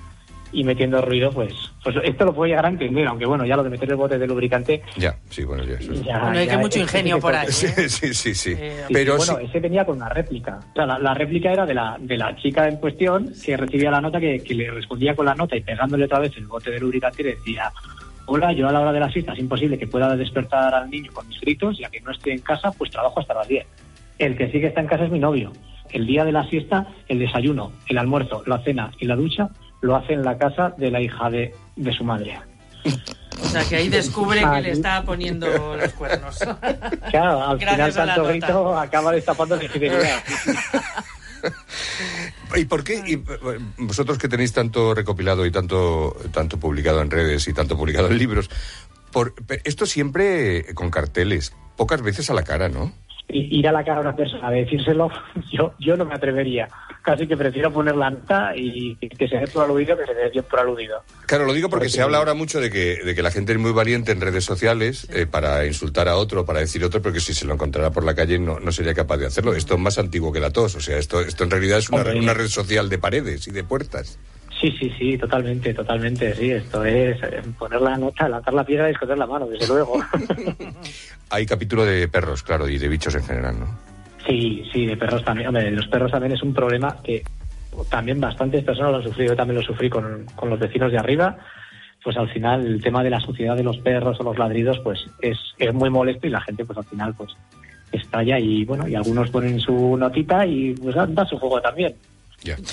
y 0.52 0.64
metiendo 0.64 1.00
ruido, 1.00 1.30
pues, 1.32 1.52
pues 1.82 1.96
esto 2.04 2.24
lo 2.26 2.34
puedo 2.34 2.48
llegar 2.48 2.66
a 2.66 2.68
entender, 2.68 3.06
aunque 3.06 3.24
bueno, 3.26 3.44
ya 3.46 3.56
lo 3.56 3.62
de 3.64 3.70
meter 3.70 3.88
el 3.90 3.96
bote 3.96 4.18
de 4.18 4.26
lubricante. 4.26 4.82
Ya, 4.96 5.16
sí, 5.30 5.44
bueno, 5.44 5.64
ya 5.64 5.74
eso. 5.74 5.92
ya- 5.94 6.18
Bueno, 6.20 6.38
hay 6.38 6.46
ya 6.46 6.52
que 6.52 6.58
mucho 6.58 6.76
es- 6.78 6.82
ingenio 6.82 7.18
por 7.18 7.34
ahí. 7.34 7.48
Sí, 7.50 7.66
¿eh? 7.66 7.88
sí, 7.88 8.12
sí, 8.14 8.34
sí. 8.34 8.54
Eh, 8.58 8.84
Sí, 8.88 8.92
Pero 8.94 9.16
bueno, 9.16 9.38
sí- 9.38 9.44
ese 9.46 9.60
venía 9.60 9.84
con 9.84 9.96
una 9.96 10.08
réplica. 10.08 10.60
O 10.70 10.74
sea, 10.74 10.86
la, 10.86 10.98
la 10.98 11.14
réplica 11.14 11.52
era 11.52 11.64
de 11.66 11.74
la, 11.74 11.96
de 11.98 12.16
la 12.18 12.36
chica 12.36 12.68
en 12.68 12.76
cuestión 12.76 13.32
que 13.44 13.56
recibía 13.56 13.90
la 13.90 14.00
nota, 14.00 14.20
que, 14.20 14.40
que 14.40 14.54
le 14.54 14.70
respondía 14.70 15.14
con 15.16 15.26
la 15.26 15.34
nota 15.34 15.56
y 15.56 15.60
pegándole 15.62 16.04
otra 16.04 16.18
vez 16.18 16.36
el 16.36 16.46
bote 16.46 16.70
de 16.70 16.80
lubricante 16.80 17.22
le 17.22 17.30
decía, 17.36 17.70
hola, 18.26 18.52
yo 18.52 18.68
a 18.68 18.72
la 18.72 18.80
hora 18.80 18.92
de 18.92 19.00
la 19.00 19.10
siesta 19.10 19.32
es 19.32 19.38
imposible 19.38 19.78
que 19.78 19.86
pueda 19.86 20.14
despertar 20.16 20.74
al 20.74 20.90
niño 20.90 21.10
con 21.12 21.26
mis 21.28 21.40
gritos, 21.40 21.78
ya 21.78 21.88
que 21.90 22.00
no 22.00 22.10
esté 22.10 22.32
en 22.32 22.40
casa, 22.40 22.70
pues 22.72 22.90
trabajo 22.90 23.20
hasta 23.20 23.34
las 23.34 23.48
10. 23.48 23.66
El 24.18 24.36
que 24.36 24.46
sí 24.50 24.60
que 24.60 24.66
está 24.66 24.80
en 24.80 24.86
casa 24.86 25.04
es 25.04 25.10
mi 25.10 25.18
novio. 25.18 25.52
El 25.90 26.06
día 26.06 26.24
de 26.24 26.32
la 26.32 26.44
siesta, 26.48 26.86
el 27.08 27.18
desayuno, 27.18 27.72
el 27.88 27.98
almuerzo, 27.98 28.42
la 28.46 28.58
cena 28.62 28.90
y 28.98 29.06
la 29.06 29.16
ducha 29.16 29.48
lo 29.82 29.96
hace 29.96 30.14
en 30.14 30.24
la 30.24 30.38
casa 30.38 30.74
de 30.76 30.90
la 30.90 31.00
hija 31.00 31.28
de, 31.28 31.54
de 31.76 31.92
su 31.92 32.04
madre. 32.04 32.40
O 33.40 33.46
sea, 33.46 33.64
que 33.64 33.76
ahí 33.76 33.88
descubre 33.88 34.40
que 34.40 34.60
le 34.60 34.70
está 34.70 35.02
poniendo 35.02 35.76
los 35.76 35.92
cuernos. 35.92 36.38
Claro, 37.10 37.42
al 37.42 37.58
Gracias 37.58 37.92
final 37.92 38.06
tanto 38.06 38.24
grito 38.24 38.78
acaba 38.78 39.12
destapando 39.12 39.56
la 39.56 39.62
fidelidad. 39.68 40.22
¿Y 42.56 42.64
por 42.64 42.84
qué? 42.84 43.02
Y, 43.06 43.14
eh, 43.14 43.58
vosotros 43.78 44.18
que 44.18 44.28
tenéis 44.28 44.52
tanto 44.52 44.94
recopilado 44.94 45.44
y 45.44 45.50
tanto, 45.50 46.16
tanto 46.32 46.58
publicado 46.58 47.02
en 47.02 47.10
redes 47.10 47.46
y 47.48 47.52
tanto 47.52 47.76
publicado 47.76 48.08
en 48.08 48.18
libros, 48.18 48.48
por, 49.12 49.34
esto 49.64 49.84
siempre 49.84 50.74
con 50.74 50.90
carteles, 50.90 51.54
pocas 51.76 52.02
veces 52.02 52.30
a 52.30 52.34
la 52.34 52.44
cara, 52.44 52.68
¿no? 52.68 52.92
Ir 53.28 53.66
a 53.68 53.72
la 53.72 53.84
cara 53.84 53.98
a 53.98 54.00
una 54.02 54.16
persona 54.16 54.48
a 54.48 54.50
decírselo, 54.50 55.10
yo, 55.52 55.74
yo 55.78 55.96
no 55.96 56.04
me 56.04 56.14
atrevería. 56.14 56.68
Casi 57.02 57.26
que 57.26 57.36
prefiero 57.36 57.72
poner 57.72 57.96
la 57.96 58.10
nota 58.10 58.52
y 58.56 58.94
que 58.96 59.26
se 59.26 59.36
dé 59.36 59.48
por 59.48 59.64
aludido 59.64 59.96
que 59.98 60.06
se 60.06 60.14
dé 60.14 60.30
bien 60.30 60.44
por 60.48 60.60
aludido. 60.60 61.02
Claro, 61.26 61.44
lo 61.46 61.52
digo 61.52 61.68
porque 61.68 61.86
Porque- 61.86 61.96
se 61.96 62.00
habla 62.02 62.18
ahora 62.18 62.34
mucho 62.34 62.60
de 62.60 62.70
que, 62.70 62.98
de 63.04 63.14
que 63.16 63.22
la 63.22 63.32
gente 63.32 63.52
es 63.52 63.58
muy 63.58 63.72
valiente 63.72 64.12
en 64.12 64.20
redes 64.20 64.44
sociales 64.44 65.08
eh, 65.12 65.26
para 65.26 65.66
insultar 65.66 66.06
a 66.08 66.14
otro, 66.16 66.44
para 66.46 66.60
decir 66.60 66.84
otro, 66.84 67.02
porque 67.02 67.18
si 67.18 67.34
se 67.34 67.44
lo 67.44 67.54
encontrara 67.54 67.90
por 67.90 68.04
la 68.04 68.14
calle 68.14 68.38
no, 68.38 68.60
no 68.60 68.70
sería 68.70 68.94
capaz 68.94 69.16
de 69.16 69.26
hacerlo. 69.26 69.52
Esto 69.54 69.74
es 69.74 69.80
más 69.80 69.98
antiguo 69.98 70.32
que 70.32 70.38
la 70.38 70.50
tos, 70.50 70.76
o 70.76 70.80
sea, 70.80 70.96
esto, 70.96 71.20
esto 71.20 71.42
en 71.42 71.50
realidad 71.50 71.78
es 71.78 71.90
una, 71.90 72.02
una 72.12 72.34
red 72.34 72.46
social 72.46 72.88
de 72.88 72.98
paredes 72.98 73.48
y 73.48 73.50
de 73.50 73.64
puertas. 73.64 74.18
Sí, 74.60 74.70
sí, 74.78 74.92
sí, 74.96 75.18
totalmente, 75.18 75.74
totalmente, 75.74 76.36
sí. 76.36 76.52
Esto 76.52 76.84
es 76.84 77.20
eh, 77.24 77.42
poner 77.58 77.80
la 77.80 77.96
nota, 77.96 78.28
lanzar 78.28 78.54
la 78.54 78.64
piedra 78.64 78.88
y 78.88 78.92
esconder 78.92 79.18
la 79.18 79.26
mano, 79.26 79.48
desde 79.48 79.66
luego. 79.66 80.00
Hay 81.30 81.46
capítulo 81.46 81.84
de 81.84 82.06
perros, 82.06 82.44
claro, 82.44 82.68
y 82.68 82.78
de 82.78 82.86
bichos 82.86 83.14
en 83.16 83.24
general, 83.24 83.58
¿no? 83.58 83.91
Sí, 84.26 84.64
sí, 84.72 84.86
de 84.86 84.96
perros 84.96 85.24
también. 85.24 85.48
Hombre, 85.48 85.64
de 85.64 85.70
los 85.72 85.86
perros 85.88 86.10
también 86.10 86.32
es 86.32 86.42
un 86.42 86.54
problema 86.54 86.96
que 87.02 87.22
también 87.90 88.20
bastantes 88.20 88.64
personas 88.64 88.92
lo 88.92 88.96
han 88.98 89.04
sufrido. 89.04 89.32
Yo 89.32 89.36
también 89.36 89.60
lo 89.60 89.66
sufrí 89.66 89.88
con, 89.88 90.26
con 90.36 90.50
los 90.50 90.58
vecinos 90.58 90.92
de 90.92 90.98
arriba. 90.98 91.36
Pues 92.02 92.16
al 92.16 92.28
final 92.30 92.66
el 92.66 92.82
tema 92.82 93.04
de 93.04 93.10
la 93.10 93.20
suciedad 93.20 93.56
de 93.56 93.62
los 93.62 93.78
perros 93.78 94.18
o 94.20 94.24
los 94.24 94.38
ladridos, 94.38 94.80
pues 94.80 95.06
es, 95.20 95.38
es 95.58 95.72
muy 95.72 95.88
molesto 95.88 96.26
y 96.26 96.30
la 96.30 96.40
gente, 96.40 96.64
pues 96.64 96.78
al 96.78 96.84
final, 96.84 97.14
pues 97.14 97.30
estalla 97.92 98.38
y 98.38 98.64
bueno, 98.64 98.88
y 98.88 98.94
algunos 98.94 99.30
ponen 99.30 99.60
su 99.60 99.96
notita 99.96 100.46
y 100.46 100.74
pues 100.74 100.94
da, 100.94 101.06
da 101.06 101.24
su 101.24 101.38
juego 101.38 101.60
también. 101.60 101.94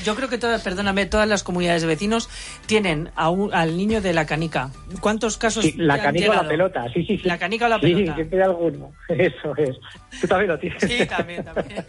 Yo 0.04 0.16
creo 0.16 0.30
que 0.30 0.38
todas, 0.38 0.62
perdóname, 0.62 1.06
todas 1.06 1.28
las 1.28 1.44
comunidades 1.44 1.82
de 1.82 1.88
vecinos 1.88 2.30
tienen 2.66 3.12
a 3.16 3.30
un- 3.30 3.54
al 3.54 3.78
niño 3.78 4.02
de 4.02 4.14
la 4.14 4.26
canica. 4.26 4.72
¿Cuántos 5.02 5.38
casos? 5.38 5.64
Sí, 5.66 5.74
la 5.78 5.96
han 5.96 6.02
canica 6.02 6.32
o 6.32 6.34
la 6.34 6.48
pelota, 6.48 6.86
sí, 6.94 7.04
sí, 7.06 7.18
sí. 7.18 7.28
La 7.28 7.38
canica 7.38 7.66
o 7.66 7.70
la 7.70 7.80
Sí, 7.80 7.82
pelota. 7.94 8.16
siempre 8.16 8.38
hay 8.40 8.44
alguno. 8.46 8.92
Eso 9.10 9.56
es. 9.58 9.76
Tú 10.22 10.28
también 10.28 10.50
lo 10.52 10.60
tienes. 10.60 10.82
Sí, 10.84 11.06
también, 11.08 11.44
también. 11.44 11.86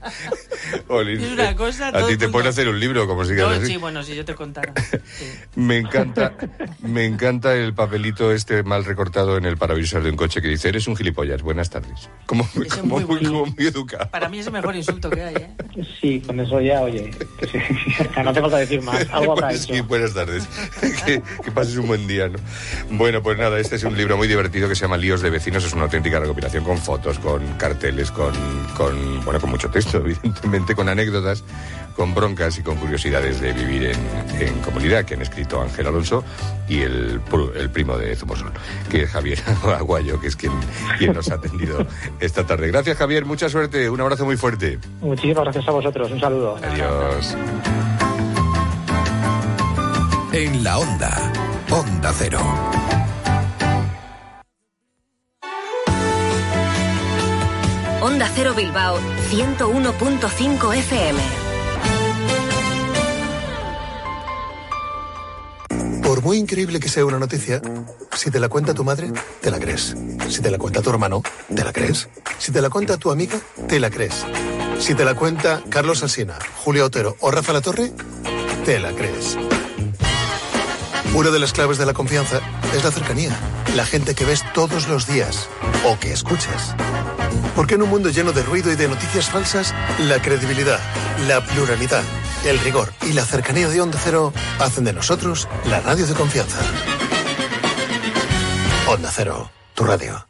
Olin, 0.88 1.20
Es 1.20 1.32
una 1.32 1.50
eh, 1.50 1.54
cosa, 1.56 1.88
a 1.88 2.06
ti 2.06 2.16
te 2.16 2.28
pueden 2.28 2.48
hacer 2.48 2.68
un 2.68 2.78
libro, 2.80 3.06
como 3.06 3.24
si 3.24 3.32
No, 3.32 3.46
quieras 3.48 3.66
sí, 3.66 3.76
bueno, 3.76 4.02
si 4.02 4.14
yo 4.14 4.24
te 4.24 4.34
contara. 4.34 4.72
Sí. 5.04 5.26
Me 5.60 5.78
encanta, 5.78 6.34
me 6.80 7.04
encanta 7.04 7.54
el 7.54 7.74
papelito 7.74 8.32
este 8.32 8.62
mal 8.62 8.84
recortado 8.84 9.36
en 9.36 9.44
el 9.44 9.56
parabrisas 9.56 10.02
de 10.02 10.10
un 10.10 10.16
coche 10.16 10.40
que 10.40 10.48
dice, 10.48 10.68
eres 10.68 10.86
un 10.86 10.96
gilipollas, 10.96 11.42
buenas 11.42 11.70
tardes. 11.70 12.08
Muy 12.54 12.66
como 12.68 13.00
muy 13.00 13.66
educado. 13.66 14.10
Para 14.10 14.28
mí 14.28 14.38
es 14.38 14.46
el 14.46 14.52
mejor 14.52 14.74
insulto 14.76 15.10
que 15.10 15.22
hay, 15.22 15.34
¿eh? 15.36 15.50
Sí, 16.00 16.20
con 16.20 16.38
eso 16.40 16.60
ya, 16.60 16.82
oye, 16.82 17.09
sí, 17.50 17.58
no 18.24 18.32
tengo 18.32 18.48
que 18.50 18.56
decir 18.56 18.82
más. 18.82 19.06
Algo 19.12 19.32
habrá 19.32 19.48
Pues 19.48 19.64
hecho. 19.64 19.74
sí, 19.74 19.80
buenas 19.82 20.14
tardes. 20.14 20.48
que, 21.06 21.22
que 21.44 21.52
pases 21.52 21.76
un 21.76 21.86
buen 21.86 22.06
día, 22.06 22.28
¿no? 22.28 22.38
Bueno, 22.90 23.22
pues 23.22 23.38
nada, 23.38 23.58
este 23.58 23.76
es 23.76 23.84
un 23.84 23.96
libro 23.96 24.16
muy 24.16 24.28
divertido 24.28 24.68
que 24.68 24.74
se 24.74 24.82
llama 24.82 24.96
Líos 24.96 25.20
de 25.22 25.30
Vecinos. 25.30 25.64
Es 25.64 25.72
una 25.72 25.84
auténtica 25.84 26.18
recopilación 26.20 26.64
con 26.64 26.78
fotos, 26.78 27.18
con 27.18 27.46
carteles, 27.54 28.10
con, 28.10 28.32
con 28.76 29.24
bueno, 29.24 29.40
con 29.40 29.50
mucho 29.50 29.70
texto, 29.70 29.98
evidentemente, 30.04 30.74
con 30.74 30.88
anécdotas, 30.88 31.44
con 31.96 32.14
broncas 32.14 32.58
y 32.58 32.62
con 32.62 32.76
curiosidades 32.76 33.40
de 33.40 33.52
vivir 33.52 33.86
en, 33.86 34.42
en 34.42 34.58
comunidad 34.60 35.04
que 35.04 35.14
han 35.14 35.22
escrito 35.22 35.60
Ángel 35.60 35.86
Alonso 35.86 36.24
y 36.68 36.80
el, 36.80 37.20
el 37.56 37.70
primo 37.70 37.96
de 37.98 38.14
Zumosol, 38.16 38.52
que 38.90 39.02
es 39.02 39.10
Javier 39.10 39.38
Aguayo, 39.78 40.20
que 40.20 40.28
es 40.28 40.36
quien, 40.36 40.52
quien 40.98 41.12
nos 41.12 41.30
ha 41.30 41.34
atendido 41.34 41.86
esta 42.20 42.46
tarde. 42.46 42.68
Gracias, 42.68 42.96
Javier. 42.96 43.24
Mucha 43.24 43.48
suerte. 43.48 43.90
Un 43.90 44.00
abrazo 44.00 44.24
muy 44.24 44.36
fuerte. 44.36 44.78
Muchísimas 45.00 45.44
gracias 45.44 45.68
a 45.68 45.70
vosotros. 45.72 46.10
Un 46.10 46.20
saludo. 46.20 46.56
Adiós. 46.62 47.36
En 50.32 50.64
la 50.64 50.78
onda. 50.78 51.32
Onda 51.70 52.12
Cero. 52.16 52.40
Onda 58.00 58.26
Cero 58.34 58.54
Bilbao 58.54 58.98
101.5 59.30 60.74
FM. 60.74 61.39
Por 66.20 66.26
muy 66.26 66.36
increíble 66.36 66.80
que 66.80 66.90
sea 66.90 67.06
una 67.06 67.18
noticia, 67.18 67.62
si 68.14 68.30
te 68.30 68.38
la 68.38 68.50
cuenta 68.50 68.74
tu 68.74 68.84
madre, 68.84 69.10
te 69.40 69.50
la 69.50 69.58
crees. 69.58 69.96
Si 70.28 70.42
te 70.42 70.50
la 70.50 70.58
cuenta 70.58 70.82
tu 70.82 70.90
hermano, 70.90 71.22
te 71.48 71.64
la 71.64 71.72
crees. 71.72 72.10
Si 72.38 72.52
te 72.52 72.60
la 72.60 72.68
cuenta 72.68 72.98
tu 72.98 73.10
amiga, 73.10 73.40
te 73.66 73.80
la 73.80 73.88
crees. 73.88 74.26
Si 74.78 74.94
te 74.94 75.06
la 75.06 75.14
cuenta 75.14 75.62
Carlos 75.70 76.02
Alsina, 76.02 76.38
Julio 76.62 76.84
Otero 76.84 77.16
o 77.20 77.30
Rafa 77.30 77.54
La 77.54 77.62
Torre, 77.62 77.90
te 78.66 78.78
la 78.80 78.92
crees. 78.92 79.38
Una 81.14 81.30
de 81.30 81.38
las 81.38 81.54
claves 81.54 81.78
de 81.78 81.86
la 81.86 81.94
confianza 81.94 82.42
es 82.76 82.84
la 82.84 82.90
cercanía. 82.90 83.34
La 83.74 83.86
gente 83.86 84.14
que 84.14 84.26
ves 84.26 84.44
todos 84.52 84.88
los 84.88 85.06
días 85.06 85.48
o 85.86 85.98
que 85.98 86.12
escuchas. 86.12 86.74
Porque 87.56 87.76
en 87.76 87.82
un 87.82 87.88
mundo 87.88 88.10
lleno 88.10 88.32
de 88.32 88.42
ruido 88.42 88.70
y 88.70 88.76
de 88.76 88.88
noticias 88.88 89.30
falsas, 89.30 89.74
la 90.00 90.20
credibilidad, 90.20 90.80
la 91.26 91.42
pluralidad, 91.42 92.04
el 92.44 92.58
rigor 92.60 92.92
y 93.02 93.12
la 93.12 93.24
cercanía 93.24 93.68
de 93.68 93.80
Onda 93.80 93.98
Cero 94.02 94.32
hacen 94.58 94.84
de 94.84 94.92
nosotros 94.92 95.48
la 95.66 95.80
radio 95.80 96.06
de 96.06 96.14
confianza. 96.14 96.58
Onda 98.86 99.10
Cero, 99.12 99.50
tu 99.74 99.84
radio. 99.84 100.29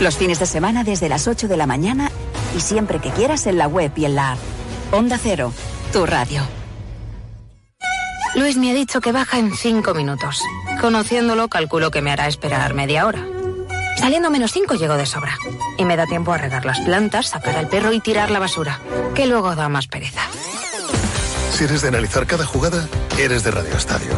Los 0.00 0.16
fines 0.16 0.38
de 0.38 0.46
semana 0.46 0.84
desde 0.84 1.08
las 1.08 1.26
8 1.26 1.48
de 1.48 1.56
la 1.56 1.66
mañana 1.66 2.10
y 2.56 2.60
siempre 2.60 3.00
que 3.00 3.10
quieras 3.10 3.46
en 3.46 3.58
la 3.58 3.66
web 3.66 3.90
y 3.96 4.04
en 4.04 4.14
la 4.14 4.32
app. 4.32 4.38
Onda 4.92 5.18
Cero, 5.20 5.52
tu 5.92 6.06
radio. 6.06 6.42
Luis 8.36 8.56
me 8.56 8.70
ha 8.70 8.74
dicho 8.74 9.00
que 9.00 9.10
baja 9.10 9.38
en 9.38 9.52
cinco 9.54 9.94
minutos. 9.94 10.42
Conociéndolo, 10.80 11.48
calculo 11.48 11.90
que 11.90 12.00
me 12.00 12.12
hará 12.12 12.28
esperar 12.28 12.74
media 12.74 13.06
hora. 13.06 13.26
Saliendo 13.98 14.30
menos 14.30 14.52
cinco 14.52 14.74
llego 14.74 14.96
de 14.96 15.06
sobra. 15.06 15.36
Y 15.76 15.84
me 15.84 15.96
da 15.96 16.06
tiempo 16.06 16.32
a 16.32 16.38
regar 16.38 16.64
las 16.64 16.78
plantas, 16.80 17.30
sacar 17.30 17.56
al 17.56 17.68
perro 17.68 17.92
y 17.92 18.00
tirar 18.00 18.30
la 18.30 18.38
basura, 18.38 18.78
que 19.16 19.26
luego 19.26 19.56
da 19.56 19.68
más 19.68 19.88
pereza. 19.88 20.22
Si 21.50 21.64
eres 21.64 21.82
de 21.82 21.88
analizar 21.88 22.24
cada 22.26 22.46
jugada, 22.46 22.86
eres 23.18 23.42
de 23.42 23.50
Radio 23.50 23.76
Estadio. 23.76 24.12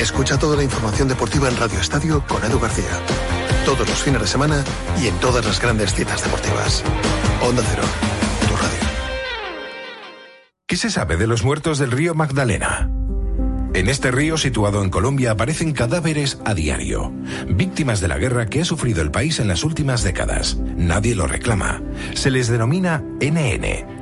Escucha 0.00 0.36
toda 0.36 0.56
la 0.56 0.64
información 0.64 1.06
deportiva 1.06 1.48
en 1.48 1.56
Radio 1.56 1.78
Estadio 1.78 2.24
con 2.26 2.44
Edu 2.44 2.58
García. 2.58 2.90
Todos 3.64 3.88
los 3.88 4.02
fines 4.02 4.20
de 4.20 4.26
semana 4.26 4.64
y 5.00 5.06
en 5.06 5.14
todas 5.18 5.44
las 5.44 5.60
grandes 5.60 5.94
citas 5.94 6.22
deportivas. 6.24 6.82
Onda 7.40 7.62
Cero, 7.68 7.82
tu 8.48 8.56
radio. 8.56 8.78
¿Qué 10.66 10.76
se 10.76 10.90
sabe 10.90 11.16
de 11.16 11.28
los 11.28 11.44
muertos 11.44 11.78
del 11.78 11.92
río 11.92 12.14
Magdalena? 12.14 12.90
En 13.74 13.88
este 13.88 14.10
río 14.10 14.36
situado 14.36 14.82
en 14.82 14.90
Colombia 14.90 15.30
aparecen 15.30 15.72
cadáveres 15.72 16.38
a 16.44 16.52
diario, 16.52 17.10
víctimas 17.48 18.00
de 18.00 18.08
la 18.08 18.18
guerra 18.18 18.46
que 18.46 18.60
ha 18.60 18.64
sufrido 18.66 19.00
el 19.00 19.10
país 19.10 19.38
en 19.40 19.48
las 19.48 19.64
últimas 19.64 20.02
décadas. 20.02 20.58
Nadie 20.76 21.14
lo 21.14 21.26
reclama. 21.26 21.80
Se 22.14 22.30
les 22.30 22.48
denomina 22.48 23.02
NN, 23.20 24.01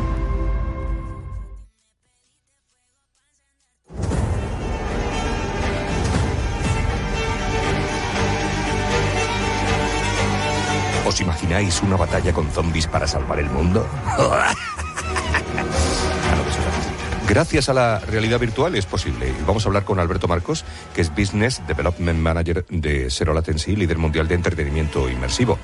¿Os 11.11 11.19
imagináis 11.19 11.83
una 11.83 11.97
batalla 11.97 12.31
con 12.31 12.49
zombies 12.51 12.87
para 12.87 13.05
salvar 13.05 13.37
el 13.37 13.49
mundo? 13.49 13.85
Gracias 17.27 17.67
a 17.67 17.73
la 17.73 17.99
realidad 17.99 18.39
virtual 18.39 18.77
es 18.77 18.85
posible. 18.85 19.33
Vamos 19.45 19.65
a 19.65 19.67
hablar 19.67 19.83
con 19.83 19.99
Alberto 19.99 20.29
Marcos, 20.29 20.63
que 20.95 21.01
es 21.01 21.13
Business 21.13 21.61
Development 21.67 22.17
Manager 22.17 22.65
de 22.69 23.09
Zero 23.09 23.33
Latency, 23.33 23.75
líder 23.75 23.97
mundial 23.97 24.29
de 24.29 24.35
entretenimiento 24.35 25.09
inmersivo. 25.09 25.59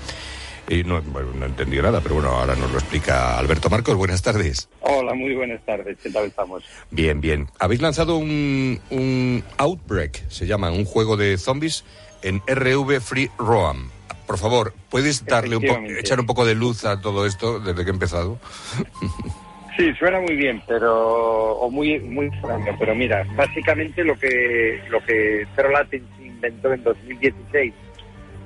Y 0.67 0.83
no, 0.83 1.01
bueno, 1.01 1.29
no 1.33 1.45
he 1.45 1.47
entendido 1.47 1.83
nada, 1.83 2.01
pero 2.01 2.15
bueno, 2.15 2.31
ahora 2.31 2.57
nos 2.57 2.69
lo 2.69 2.79
explica 2.79 3.39
Alberto 3.39 3.69
Marcos. 3.69 3.95
Buenas 3.95 4.21
tardes. 4.21 4.67
Hola, 4.81 5.13
muy 5.13 5.33
buenas 5.33 5.65
tardes. 5.65 5.97
¿Qué 6.03 6.09
tal 6.09 6.25
estamos? 6.25 6.61
Bien, 6.91 7.21
bien. 7.21 7.47
Habéis 7.57 7.79
lanzado 7.79 8.17
un, 8.17 8.81
un 8.89 9.45
Outbreak, 9.55 10.29
se 10.29 10.45
llama, 10.45 10.71
un 10.71 10.83
juego 10.83 11.15
de 11.15 11.37
zombies 11.37 11.85
en 12.21 12.41
RV 12.47 12.99
Free 12.99 13.31
Roam. 13.37 13.91
Por 14.27 14.37
favor, 14.37 14.73
¿puedes 14.89 15.25
darle 15.25 15.55
un 15.55 15.65
echar 15.97 16.19
un 16.19 16.25
poco 16.25 16.45
de 16.45 16.53
luz 16.53 16.83
a 16.83 16.99
todo 16.99 17.25
esto 17.25 17.59
desde 17.59 17.83
que 17.83 17.89
he 17.89 17.93
empezado? 17.93 18.39
Sí, 19.77 19.93
suena 19.93 20.19
muy 20.19 20.35
bien, 20.35 20.59
pero 20.67 21.51
o 21.51 21.69
muy 21.69 21.99
muy 21.99 22.25
extraño, 22.25 22.75
pero 22.79 22.95
mira, 22.95 23.23
básicamente 23.35 24.03
lo 24.03 24.15
que 24.17 24.81
lo 24.89 24.99
que 25.05 25.45
Zero 25.55 25.69
Latency 25.69 26.25
inventó 26.25 26.73
en 26.73 26.81
2016 26.81 27.73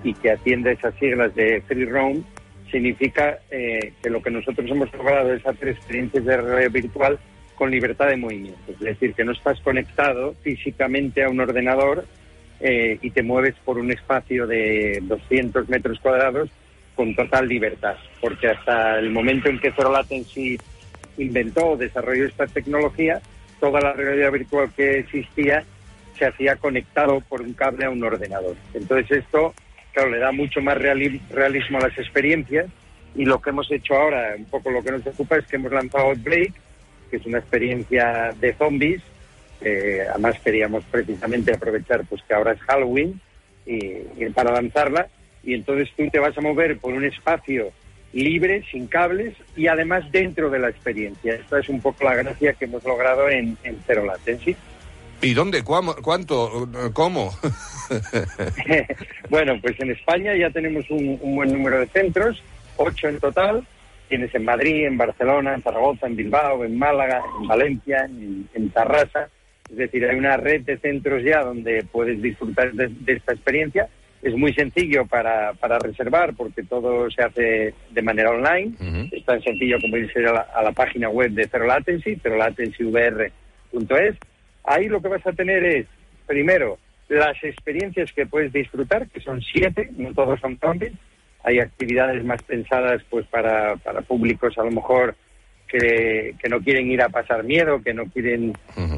y 0.03 0.13
que 0.13 0.31
atiende 0.31 0.73
esas 0.73 0.93
siglas 0.95 1.33
de 1.33 1.61
Free 1.61 1.85
Roam 1.85 2.25
significa 2.69 3.39
eh, 3.49 3.93
que 4.03 4.09
lo 4.09 4.21
que 4.21 4.29
nosotros 4.29 4.69
hemos 4.69 4.91
logrado 4.91 5.33
es 5.33 5.45
hacer 5.47 5.69
experiencias 5.69 6.25
de 6.25 6.35
realidad 6.35 6.71
virtual 6.71 7.17
con 7.55 7.71
libertad 7.71 8.07
de 8.07 8.17
movimiento, 8.17 8.69
es 8.69 8.79
decir, 8.79 9.13
que 9.13 9.23
no 9.23 9.31
estás 9.31 9.57
conectado 9.61 10.35
físicamente 10.41 11.23
a 11.23 11.29
un 11.29 11.39
ordenador 11.39 12.05
eh, 12.61 12.97
y 13.01 13.09
te 13.11 13.23
mueves 13.23 13.55
por 13.65 13.77
un 13.77 13.91
espacio 13.91 14.45
de 14.47 14.99
200 15.03 15.67
metros 15.69 15.99
cuadrados 15.99 16.49
con 16.95 17.15
total 17.15 17.47
libertad, 17.47 17.95
porque 18.19 18.49
hasta 18.49 18.99
el 18.99 19.09
momento 19.11 19.49
en 19.49 19.59
que 19.59 19.71
Zero 19.71 19.93
inventó 21.17 21.71
o 21.71 21.77
desarrolló 21.77 22.25
esta 22.25 22.47
tecnología, 22.47 23.21
toda 23.59 23.79
la 23.81 23.93
realidad 23.93 24.31
virtual 24.31 24.71
que 24.75 24.99
existía 24.99 25.63
se 26.17 26.25
hacía 26.25 26.55
conectado 26.55 27.21
por 27.21 27.41
un 27.41 27.53
cable 27.53 27.85
a 27.85 27.89
un 27.89 28.03
ordenador. 28.03 28.55
Entonces 28.73 29.19
esto, 29.23 29.53
claro, 29.93 30.11
le 30.11 30.19
da 30.19 30.31
mucho 30.31 30.61
más 30.61 30.77
reali- 30.77 31.21
realismo 31.29 31.79
a 31.79 31.87
las 31.87 31.97
experiencias 31.97 32.67
y 33.15 33.25
lo 33.25 33.41
que 33.41 33.49
hemos 33.49 33.71
hecho 33.71 33.95
ahora, 33.95 34.35
un 34.37 34.45
poco 34.45 34.71
lo 34.71 34.83
que 34.83 34.91
nos 34.91 35.05
ocupa 35.07 35.37
es 35.37 35.47
que 35.47 35.55
hemos 35.55 35.71
lanzado 35.71 36.09
Outbreak, 36.09 36.53
que 37.09 37.17
es 37.17 37.25
una 37.25 37.39
experiencia 37.39 38.31
de 38.39 38.53
zombies, 38.53 39.01
eh, 39.61 40.05
además 40.09 40.39
queríamos 40.43 40.83
precisamente 40.91 41.53
aprovechar 41.53 42.03
pues 42.05 42.21
que 42.27 42.33
ahora 42.33 42.53
es 42.53 42.61
Halloween 42.61 43.19
y, 43.65 43.75
y 44.17 44.29
para 44.33 44.51
lanzarla 44.51 45.07
y 45.43 45.53
entonces 45.53 45.89
tú 45.95 46.07
te 46.09 46.19
vas 46.19 46.37
a 46.37 46.41
mover 46.41 46.77
por 46.77 46.93
un 46.93 47.05
espacio 47.05 47.71
libre, 48.13 48.63
sin 48.71 48.87
cables 48.87 49.35
y 49.55 49.67
además 49.67 50.03
dentro 50.11 50.49
de 50.49 50.59
la 50.59 50.69
experiencia. 50.69 51.33
Esta 51.35 51.59
es 51.59 51.69
un 51.69 51.79
poco 51.81 52.03
la 52.03 52.15
gracia 52.15 52.53
que 52.53 52.65
hemos 52.65 52.83
logrado 52.83 53.29
en, 53.29 53.57
en 53.63 53.77
Zero 53.87 54.05
Latency. 54.05 54.55
¿Y 55.21 55.33
dónde? 55.33 55.63
¿Cuámo- 55.63 55.95
¿Cuánto? 56.01 56.67
¿Cómo? 56.93 57.31
bueno, 59.29 59.53
pues 59.61 59.79
en 59.79 59.91
España 59.91 60.35
ya 60.35 60.49
tenemos 60.49 60.89
un, 60.89 61.17
un 61.21 61.35
buen 61.35 61.51
número 61.53 61.79
de 61.79 61.87
centros, 61.87 62.41
ocho 62.77 63.07
en 63.07 63.19
total. 63.19 63.65
Tienes 64.09 64.33
en 64.35 64.43
Madrid, 64.43 64.85
en 64.87 64.97
Barcelona, 64.97 65.53
en 65.55 65.61
Zaragoza, 65.63 66.05
en 66.07 66.15
Bilbao, 66.17 66.65
en 66.65 66.77
Málaga, 66.77 67.21
en 67.39 67.47
Valencia, 67.47 68.03
en, 68.05 68.49
en 68.53 68.69
Tarrasa. 68.71 69.29
Es 69.71 69.77
decir, 69.77 70.05
hay 70.05 70.17
una 70.17 70.35
red 70.37 70.61
de 70.61 70.77
centros 70.77 71.23
ya 71.23 71.43
donde 71.43 71.85
puedes 71.91 72.21
disfrutar 72.21 72.73
de, 72.73 72.89
de 72.89 73.13
esta 73.13 73.33
experiencia. 73.33 73.87
Es 74.21 74.35
muy 74.35 74.53
sencillo 74.53 75.05
para, 75.07 75.53
para 75.53 75.79
reservar 75.79 76.35
porque 76.35 76.63
todo 76.63 77.09
se 77.09 77.23
hace 77.23 77.73
de 77.89 78.01
manera 78.01 78.31
online. 78.31 78.73
Es 79.11 79.25
tan 79.25 79.41
sencillo 79.41 79.77
como 79.81 79.97
irse 79.97 80.19
a 80.27 80.33
la, 80.33 80.41
a 80.41 80.61
la 80.61 80.73
página 80.73 81.09
web 81.09 81.31
de 81.31 81.47
Zero 81.47 81.65
Latency, 81.65 82.17
zerolatencyvr.es. 82.17 84.15
Ahí 84.65 84.89
lo 84.89 85.01
que 85.01 85.07
vas 85.07 85.25
a 85.25 85.31
tener 85.33 85.63
es, 85.63 85.87
primero, 86.27 86.77
las 87.09 87.43
experiencias 87.43 88.11
que 88.13 88.25
puedes 88.27 88.53
disfrutar, 88.53 89.07
que 89.07 89.21
son 89.21 89.41
siete, 89.41 89.89
no 89.97 90.13
todos 90.13 90.39
son 90.39 90.59
zombies. 90.59 90.93
Hay 91.43 91.59
actividades 91.59 92.23
más 92.23 92.43
pensadas 92.43 93.01
pues 93.09 93.25
para, 93.27 93.75
para 93.77 94.01
públicos 94.01 94.55
a 94.57 94.63
lo 94.63 94.71
mejor 94.71 95.15
que, 95.71 96.35
que 96.41 96.49
no 96.49 96.59
quieren 96.59 96.91
ir 96.91 97.01
a 97.01 97.09
pasar 97.09 97.43
miedo, 97.43 97.81
que 97.81 97.93
no 97.93 98.05
quieren 98.07 98.53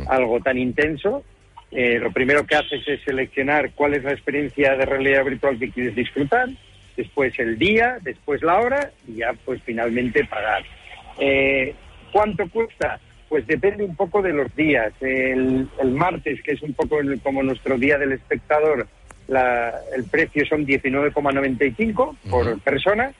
algo 0.09 0.39
tan 0.39 0.57
intenso. 0.57 1.23
Eh, 1.71 1.99
lo 1.99 2.11
primero 2.11 2.45
que 2.45 2.55
haces 2.55 2.87
es 2.87 3.01
seleccionar 3.03 3.71
cuál 3.71 3.93
es 3.95 4.03
la 4.03 4.11
experiencia 4.13 4.75
de 4.75 4.85
realidad 4.85 5.23
virtual 5.25 5.57
que 5.59 5.69
quieres 5.71 5.95
disfrutar, 5.95 6.47
después 6.95 7.37
el 7.39 7.57
día, 7.57 7.97
después 8.01 8.41
la 8.43 8.59
hora 8.59 8.91
y 9.07 9.15
ya 9.17 9.33
pues 9.45 9.61
finalmente 9.63 10.23
pagar. 10.25 10.63
Eh, 11.19 11.73
¿Cuánto 12.11 12.47
cuesta? 12.49 12.99
Pues 13.27 13.47
depende 13.47 13.83
un 13.83 13.95
poco 13.95 14.21
de 14.21 14.33
los 14.33 14.55
días. 14.55 14.93
El, 15.01 15.67
el 15.81 15.91
martes, 15.91 16.41
que 16.43 16.51
es 16.51 16.61
un 16.61 16.73
poco 16.73 16.99
el- 16.99 17.19
como 17.21 17.41
nuestro 17.41 17.77
día 17.79 17.97
del 17.97 18.11
espectador, 18.11 18.87
la- 19.27 19.73
el 19.95 20.03
precio 20.03 20.45
son 20.45 20.65
19,95 20.67 22.15
por 22.29 22.59
persona 22.61 23.11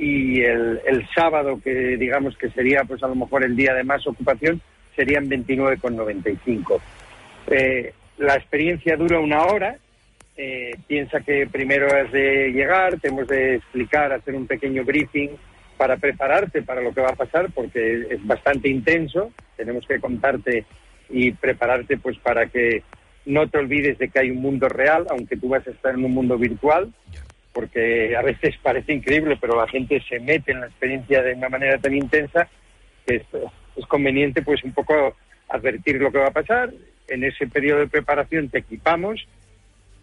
y 0.00 0.40
el, 0.40 0.80
el 0.86 1.06
sábado, 1.14 1.60
que 1.62 1.98
digamos 1.98 2.34
que 2.38 2.48
sería 2.50 2.84
pues 2.84 3.02
a 3.02 3.08
lo 3.08 3.14
mejor 3.14 3.44
el 3.44 3.54
día 3.54 3.74
de 3.74 3.84
más 3.84 4.06
ocupación, 4.06 4.60
serían 4.96 5.28
29,95. 5.28 6.80
Eh, 7.48 7.92
la 8.16 8.34
experiencia 8.34 8.96
dura 8.96 9.20
una 9.20 9.44
hora. 9.44 9.76
Eh, 10.38 10.70
piensa 10.86 11.20
que 11.20 11.46
primero 11.46 11.86
has 11.94 12.10
de 12.12 12.50
llegar, 12.50 12.98
te 12.98 13.08
hemos 13.08 13.28
de 13.28 13.56
explicar, 13.56 14.10
hacer 14.12 14.34
un 14.34 14.46
pequeño 14.46 14.84
briefing 14.84 15.32
para 15.76 15.98
prepararte 15.98 16.62
para 16.62 16.80
lo 16.80 16.94
que 16.94 17.02
va 17.02 17.10
a 17.10 17.16
pasar, 17.16 17.50
porque 17.54 18.06
es 18.08 18.26
bastante 18.26 18.70
intenso. 18.70 19.30
Tenemos 19.54 19.86
que 19.86 20.00
contarte 20.00 20.64
y 21.10 21.32
prepararte 21.32 21.98
pues 21.98 22.16
para 22.18 22.46
que 22.46 22.82
no 23.26 23.48
te 23.50 23.58
olvides 23.58 23.98
de 23.98 24.08
que 24.08 24.20
hay 24.20 24.30
un 24.30 24.40
mundo 24.40 24.66
real, 24.70 25.06
aunque 25.10 25.36
tú 25.36 25.50
vas 25.50 25.66
a 25.66 25.70
estar 25.70 25.92
en 25.92 26.06
un 26.06 26.14
mundo 26.14 26.38
virtual, 26.38 26.90
porque 27.52 28.16
a 28.16 28.22
veces 28.22 28.56
parece 28.62 28.92
increíble, 28.92 29.36
pero 29.40 29.56
la 29.56 29.68
gente 29.68 30.02
se 30.08 30.20
mete 30.20 30.52
en 30.52 30.60
la 30.60 30.66
experiencia 30.66 31.22
de 31.22 31.34
una 31.34 31.48
manera 31.48 31.78
tan 31.78 31.94
intensa 31.94 32.48
que 33.06 33.16
es, 33.16 33.22
es 33.76 33.86
conveniente 33.86 34.42
pues 34.42 34.62
un 34.62 34.72
poco 34.72 35.16
advertir 35.48 35.96
lo 36.00 36.12
que 36.12 36.18
va 36.18 36.28
a 36.28 36.32
pasar. 36.32 36.72
En 37.08 37.24
ese 37.24 37.46
periodo 37.48 37.80
de 37.80 37.88
preparación 37.88 38.48
te 38.48 38.58
equipamos, 38.58 39.26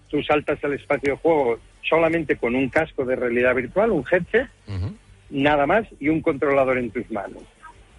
tú 0.09 0.21
saltas 0.23 0.61
al 0.63 0.73
espacio 0.73 1.13
de 1.13 1.19
juego 1.19 1.59
solamente 1.87 2.35
con 2.35 2.55
un 2.55 2.69
casco 2.69 3.05
de 3.05 3.15
realidad 3.15 3.55
virtual, 3.55 3.91
un 3.91 4.05
headset, 4.11 4.49
nada 5.29 5.65
más, 5.65 5.87
y 5.99 6.09
un 6.09 6.21
controlador 6.21 6.77
en 6.77 6.91
tus 6.91 7.09
manos. 7.11 7.43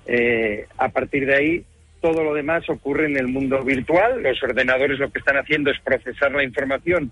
Eh, 0.06 0.66
a 0.76 0.88
partir 0.88 1.26
de 1.26 1.34
ahí, 1.34 1.64
todo 2.00 2.22
lo 2.22 2.34
demás 2.34 2.68
ocurre 2.68 3.06
en 3.06 3.16
el 3.16 3.28
mundo 3.28 3.62
virtual. 3.62 4.22
Los 4.22 4.42
ordenadores 4.42 4.98
lo 4.98 5.10
que 5.10 5.18
están 5.18 5.36
haciendo 5.36 5.70
es 5.70 5.80
procesar 5.80 6.32
la 6.32 6.44
información 6.44 7.10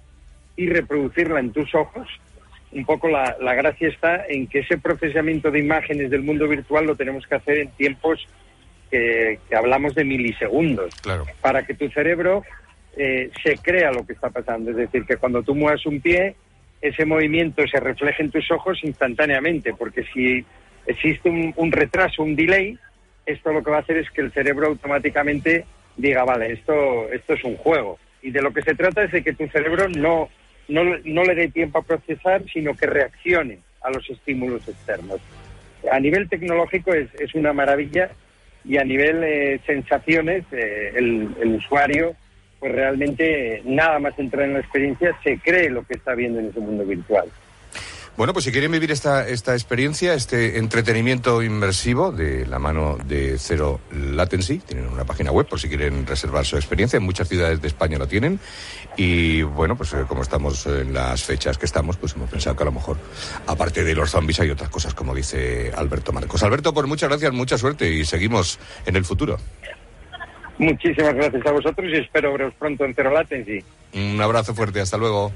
y 0.56 0.68
reproducirla 0.68 1.40
en 1.40 1.52
tus 1.52 1.74
ojos. 1.74 2.08
Un 2.72 2.84
poco 2.84 3.08
la, 3.08 3.36
la 3.40 3.54
gracia 3.54 3.88
está 3.88 4.26
en 4.26 4.46
que 4.48 4.60
ese 4.60 4.78
procesamiento 4.78 5.50
de 5.50 5.60
imágenes 5.60 6.10
del 6.10 6.22
mundo 6.22 6.48
virtual 6.48 6.86
lo 6.86 6.96
tenemos 6.96 7.26
que 7.26 7.36
hacer 7.36 7.58
en 7.58 7.68
tiempos 7.70 8.26
que, 8.90 9.38
que 9.48 9.56
hablamos 9.56 9.94
de 9.94 10.04
milisegundos. 10.04 10.94
Claro. 10.96 11.24
Para 11.40 11.64
que 11.64 11.74
tu 11.74 11.88
cerebro 11.90 12.42
eh, 12.96 13.30
se 13.42 13.56
crea 13.58 13.92
lo 13.92 14.06
que 14.06 14.14
está 14.14 14.30
pasando. 14.30 14.70
Es 14.70 14.76
decir, 14.76 15.04
que 15.04 15.16
cuando 15.16 15.42
tú 15.42 15.54
muevas 15.54 15.86
un 15.86 16.00
pie, 16.00 16.34
ese 16.80 17.04
movimiento 17.04 17.66
se 17.66 17.80
refleje 17.80 18.22
en 18.22 18.30
tus 18.30 18.50
ojos 18.50 18.78
instantáneamente, 18.82 19.72
porque 19.74 20.04
si 20.12 20.44
existe 20.86 21.28
un, 21.28 21.52
un 21.56 21.72
retraso, 21.72 22.22
un 22.22 22.36
delay, 22.36 22.78
esto 23.24 23.52
lo 23.52 23.62
que 23.62 23.70
va 23.70 23.78
a 23.78 23.80
hacer 23.80 23.96
es 23.96 24.10
que 24.10 24.20
el 24.20 24.32
cerebro 24.32 24.66
automáticamente 24.68 25.64
diga, 25.96 26.24
vale, 26.24 26.52
esto, 26.52 27.10
esto 27.12 27.34
es 27.34 27.44
un 27.44 27.56
juego. 27.56 27.98
Y 28.22 28.30
de 28.30 28.42
lo 28.42 28.52
que 28.52 28.62
se 28.62 28.74
trata 28.74 29.04
es 29.04 29.12
de 29.12 29.22
que 29.22 29.32
tu 29.32 29.46
cerebro 29.48 29.88
no, 29.88 30.28
no, 30.68 30.82
no 31.04 31.24
le 31.24 31.34
dé 31.34 31.48
tiempo 31.48 31.78
a 31.78 31.82
procesar, 31.82 32.44
sino 32.52 32.74
que 32.74 32.86
reaccione 32.86 33.58
a 33.82 33.90
los 33.90 34.08
estímulos 34.08 34.66
externos. 34.68 35.20
A 35.90 36.00
nivel 36.00 36.28
tecnológico 36.28 36.92
es, 36.92 37.34
una 37.34 37.52
maravilla 37.52 38.10
y 38.64 38.78
a 38.78 38.84
nivel 38.84 39.22
eh, 39.22 39.60
sensaciones, 39.66 40.44
eh, 40.52 40.92
el, 40.96 41.28
el 41.40 41.54
usuario 41.54 42.16
pues 42.58 42.72
realmente 42.72 43.62
nada 43.64 43.98
más 43.98 44.18
entrar 44.18 44.44
en 44.44 44.54
la 44.54 44.60
experiencia 44.60 45.16
se 45.22 45.38
cree 45.38 45.70
lo 45.70 45.86
que 45.86 45.94
está 45.94 46.14
viendo 46.14 46.40
en 46.40 46.46
ese 46.46 46.60
mundo 46.60 46.84
virtual. 46.84 47.28
Bueno, 48.16 48.32
pues 48.32 48.46
si 48.46 48.52
quieren 48.52 48.72
vivir 48.72 48.90
esta, 48.92 49.28
esta 49.28 49.52
experiencia, 49.52 50.14
este 50.14 50.56
entretenimiento 50.56 51.42
inmersivo 51.42 52.12
de 52.12 52.46
la 52.46 52.58
mano 52.58 52.96
de 53.04 53.36
Cero 53.38 53.78
Latency, 53.92 54.58
tienen 54.60 54.88
una 54.88 55.04
página 55.04 55.32
web 55.32 55.46
por 55.46 55.60
si 55.60 55.68
quieren 55.68 56.06
reservar 56.06 56.46
su 56.46 56.56
experiencia. 56.56 56.96
En 56.96 57.02
muchas 57.02 57.28
ciudades 57.28 57.60
de 57.60 57.68
España 57.68 57.98
lo 57.98 58.08
tienen. 58.08 58.40
Y 58.96 59.42
bueno, 59.42 59.76
pues 59.76 59.92
eh, 59.92 60.04
como 60.08 60.22
estamos 60.22 60.66
en 60.66 60.94
las 60.94 61.24
fechas 61.24 61.58
que 61.58 61.66
estamos, 61.66 61.98
pues 61.98 62.14
hemos 62.14 62.30
pensado 62.30 62.56
que 62.56 62.62
a 62.62 62.66
lo 62.66 62.72
mejor, 62.72 62.96
aparte 63.46 63.84
de 63.84 63.94
los 63.94 64.10
zombies, 64.10 64.40
hay 64.40 64.48
otras 64.48 64.70
cosas, 64.70 64.94
como 64.94 65.14
dice 65.14 65.70
Alberto 65.76 66.10
Marcos. 66.10 66.42
Alberto, 66.42 66.72
pues 66.72 66.86
muchas 66.86 67.10
gracias, 67.10 67.34
mucha 67.34 67.58
suerte 67.58 67.90
y 67.90 68.06
seguimos 68.06 68.58
en 68.86 68.96
el 68.96 69.04
futuro. 69.04 69.36
Muchísimas 70.56 71.14
gracias 71.14 71.44
a 71.44 71.52
vosotros 71.52 71.86
y 71.92 71.96
espero 71.96 72.32
veros 72.32 72.54
pronto 72.58 72.86
en 72.86 72.94
Cero 72.94 73.10
Latency. 73.12 73.62
Un 73.92 74.18
abrazo 74.22 74.54
fuerte, 74.54 74.80
hasta 74.80 74.96
luego. 74.96 75.32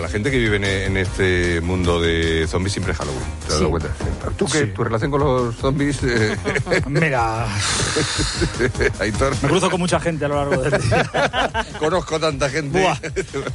Para, 0.00 0.08
la 0.08 0.12
gente 0.12 0.30
que 0.30 0.38
vive 0.38 0.56
en, 0.56 0.64
en 0.64 0.96
este 0.96 1.60
mundo 1.60 2.00
de 2.00 2.46
zombies 2.48 2.72
siempre 2.72 2.92
es 2.92 2.98
Halloween. 2.98 3.20
¿Te 3.46 3.52
has 3.54 3.60
dado 3.60 3.64
Sí. 3.64 3.70
cuenta? 3.70 3.88
¿Tú 4.36 4.46
qué? 4.46 4.66
¿Tu 4.66 4.84
relación 4.84 5.10
con 5.10 5.20
los 5.20 5.54
zombies? 5.56 5.98
eh, 6.02 6.36
Mira, 6.86 7.46
Aitor? 8.98 9.34
me 9.42 9.48
cruzo 9.48 9.70
con 9.70 9.80
mucha 9.80 10.00
gente 10.00 10.24
a 10.24 10.28
lo 10.28 10.36
largo 10.36 10.62
del 10.62 10.80
día. 10.82 11.10
Conozco 11.78 12.18
tanta 12.18 12.48
gente. 12.48 12.80
Buah, 12.80 12.96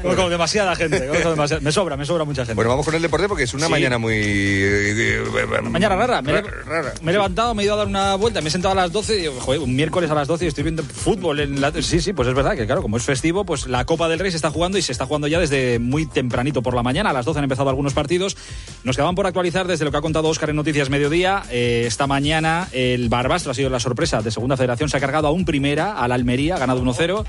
conozco 0.02 0.30
demasiada 0.30 0.76
gente. 0.76 1.08
conozco 1.08 1.30
demasiada- 1.32 1.62
Me 1.62 1.72
sobra, 1.72 1.98
me 1.98 2.06
sobra 2.06 2.24
mucha 2.26 2.42
gente. 2.44 2.54
Bueno, 2.56 2.70
vamos 2.70 2.86
con 2.86 2.96
el 2.96 3.02
deporte 3.02 3.28
porque 3.28 3.44
es 3.44 3.54
una 3.54 3.66
Sí. 3.66 3.72
mañana 3.72 3.98
muy... 3.98 4.14
eh, 4.16 5.24
Mañana 5.70 5.96
rara, 5.96 6.22
me, 6.22 6.32
he- 6.34 6.42
rara. 6.42 6.94
me 7.02 7.12
he 7.12 7.14
levantado, 7.14 7.54
me 7.54 7.64
he 7.64 7.66
ido 7.66 7.74
a 7.76 7.78
dar 7.78 7.88
una 7.88 8.16
vuelta, 8.16 8.42
me 8.42 8.50
he 8.50 8.52
sentado 8.52 8.74
a 8.74 8.76
las 8.76 8.92
12 8.92 9.16
y 9.18 9.22
digo, 9.22 9.40
joder, 9.40 9.62
un 9.62 9.76
miércoles 9.76 10.10
a 10.12 10.16
las 10.16 10.28
12 10.28 10.46
y 10.46 10.48
estoy 10.48 10.64
viendo 10.64 10.84
fútbol 10.84 11.40
en 11.40 11.62
la... 11.62 11.72
Sí, 11.82 12.00
sí, 12.02 12.14
pues 12.14 12.28
es 12.28 12.34
verdad 12.36 12.56
que 12.56 12.66
claro, 12.66 12.82
como 12.82 12.98
es 12.98 13.04
festivo, 13.04 13.46
pues 13.46 13.68
la 13.68 13.86
Copa 13.86 14.08
del 14.10 14.20
Rey 14.20 14.32
se 14.32 14.38
está 14.38 14.52
jugando 14.52 14.78
y 14.78 14.82
se 14.82 14.92
está 14.92 15.06
jugando 15.06 15.28
ya 15.28 15.40
desde 15.40 15.80
muy 15.80 16.06
tempranito 16.36 16.62
por 16.62 16.76
la 16.76 16.84
mañana, 16.84 17.12
a 17.12 17.14
las 17.14 17.24
12 17.24 17.40
han 17.40 17.44
empezado 17.46 17.70
algunos 17.70 17.94
partidos. 17.94 18.36
Nos 18.84 18.98
quedaban 18.98 19.16
por 19.16 19.26
actualizar 19.26 19.68
desde 19.68 19.86
lo 19.86 19.92
que 19.92 19.98
ha 19.98 20.02
contado 20.02 20.28
Óscar 20.28 20.50
en 20.50 20.58
Noticias 20.58 20.90
Mediodía. 20.90 21.44
Eh, 21.50 21.86
esta 21.88 22.08
mañana 22.08 22.68
el 22.74 23.08
Barbastro 23.08 23.52
ha 23.52 23.54
sido 23.54 23.70
la 23.70 23.80
sorpresa 23.80 24.22
de 24.22 24.32
Segunda 24.32 24.58
Federación, 24.58 24.90
se 24.90 24.98
ha 24.98 25.00
cargado 25.00 25.28
a 25.28 25.32
un 25.32 25.46
primera, 25.46 25.98
al 25.98 26.12
Almería, 26.12 26.56
ha 26.56 26.60
ganado 26.60 26.84
1-0. 26.84 27.24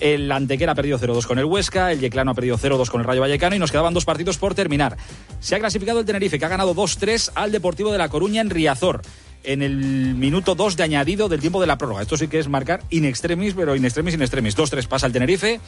El 0.00 0.32
Antequera 0.32 0.72
ha 0.72 0.74
perdido 0.74 0.98
0-2 0.98 1.26
con 1.26 1.38
el 1.38 1.44
Huesca, 1.44 1.92
el 1.92 2.00
Yeclano 2.00 2.30
ha 2.30 2.34
perdido 2.34 2.56
0-2 2.56 2.88
con 2.88 3.02
el 3.02 3.06
Rayo 3.06 3.20
Vallecano 3.20 3.56
y 3.56 3.58
nos 3.58 3.70
quedaban 3.70 3.92
dos 3.92 4.06
partidos 4.06 4.38
por 4.38 4.54
terminar. 4.54 4.96
Se 5.40 5.54
ha 5.54 5.58
clasificado 5.58 6.00
el 6.00 6.06
Tenerife, 6.06 6.38
que 6.38 6.44
ha 6.46 6.48
ganado 6.48 6.74
2-3 6.74 7.32
al 7.34 7.52
Deportivo 7.52 7.92
de 7.92 7.98
La 7.98 8.08
Coruña 8.08 8.40
en 8.40 8.48
Riazor. 8.48 9.02
En 9.44 9.60
el 9.60 10.14
minuto 10.14 10.54
2 10.54 10.76
de 10.76 10.82
añadido 10.82 11.28
del 11.28 11.40
tiempo 11.40 11.60
de 11.60 11.66
la 11.66 11.76
prórroga. 11.76 12.00
Esto 12.00 12.16
sí 12.16 12.26
que 12.26 12.38
es 12.38 12.48
marcar 12.48 12.82
in 12.88 13.04
extremis, 13.04 13.52
pero 13.52 13.76
in 13.76 13.84
extremis, 13.84 14.14
in 14.14 14.22
extremis. 14.22 14.56
2-3 14.56 14.88
pasa 14.88 15.06
el 15.06 15.12
Tenerife. 15.12 15.60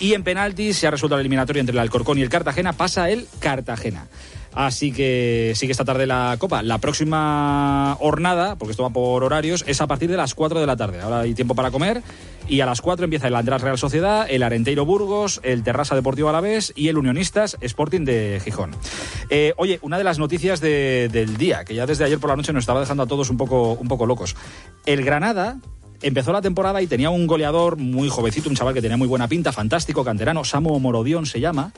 Y 0.00 0.14
en 0.14 0.22
penaltis 0.22 0.76
se 0.78 0.86
ha 0.86 0.90
resuelto 0.90 1.16
la 1.16 1.20
eliminatoria 1.20 1.60
entre 1.60 1.72
el 1.72 1.78
Alcorcón 1.80 2.18
y 2.18 2.22
el 2.22 2.28
Cartagena. 2.28 2.72
Pasa 2.72 3.10
el 3.10 3.26
Cartagena. 3.40 4.06
Así 4.54 4.92
que 4.92 5.52
sigue 5.54 5.70
esta 5.72 5.84
tarde 5.84 6.06
la 6.06 6.34
Copa. 6.38 6.62
La 6.62 6.78
próxima 6.78 7.96
jornada, 8.00 8.56
porque 8.56 8.70
esto 8.72 8.82
va 8.82 8.90
por 8.90 9.22
horarios, 9.22 9.62
es 9.68 9.80
a 9.80 9.86
partir 9.86 10.10
de 10.10 10.16
las 10.16 10.34
4 10.34 10.58
de 10.60 10.66
la 10.66 10.76
tarde. 10.76 11.00
Ahora 11.00 11.20
hay 11.20 11.34
tiempo 11.34 11.54
para 11.54 11.70
comer. 11.70 12.02
Y 12.48 12.60
a 12.60 12.66
las 12.66 12.80
4 12.80 13.04
empieza 13.04 13.28
el 13.28 13.36
András 13.36 13.60
Real 13.60 13.76
Sociedad, 13.78 14.26
el 14.28 14.42
Arenteiro 14.42 14.84
Burgos, 14.86 15.40
el 15.42 15.62
Terrassa 15.62 15.94
Deportivo 15.94 16.28
Alavés 16.30 16.72
y 16.74 16.88
el 16.88 16.96
Unionistas 16.96 17.56
Sporting 17.60 18.04
de 18.04 18.40
Gijón. 18.42 18.70
Eh, 19.30 19.52
oye, 19.58 19.78
una 19.82 19.98
de 19.98 20.04
las 20.04 20.18
noticias 20.18 20.60
de- 20.60 21.08
del 21.12 21.36
día, 21.36 21.64
que 21.64 21.74
ya 21.74 21.86
desde 21.86 22.04
ayer 22.04 22.18
por 22.18 22.30
la 22.30 22.36
noche 22.36 22.52
nos 22.52 22.62
estaba 22.62 22.80
dejando 22.80 23.02
a 23.02 23.06
todos 23.06 23.30
un 23.30 23.36
poco, 23.36 23.72
un 23.74 23.86
poco 23.86 24.06
locos. 24.06 24.34
El 24.86 25.04
Granada 25.04 25.58
empezó 26.02 26.32
la 26.32 26.42
temporada 26.42 26.80
y 26.82 26.86
tenía 26.86 27.10
un 27.10 27.26
goleador 27.26 27.76
muy 27.76 28.08
jovencito, 28.08 28.48
un 28.48 28.56
chaval 28.56 28.74
que 28.74 28.82
tenía 28.82 28.96
muy 28.96 29.08
buena 29.08 29.28
pinta, 29.28 29.52
fantástico, 29.52 30.04
canterano, 30.04 30.44
Samu 30.44 30.78
Morodión 30.78 31.26
se 31.26 31.40
llama. 31.40 31.72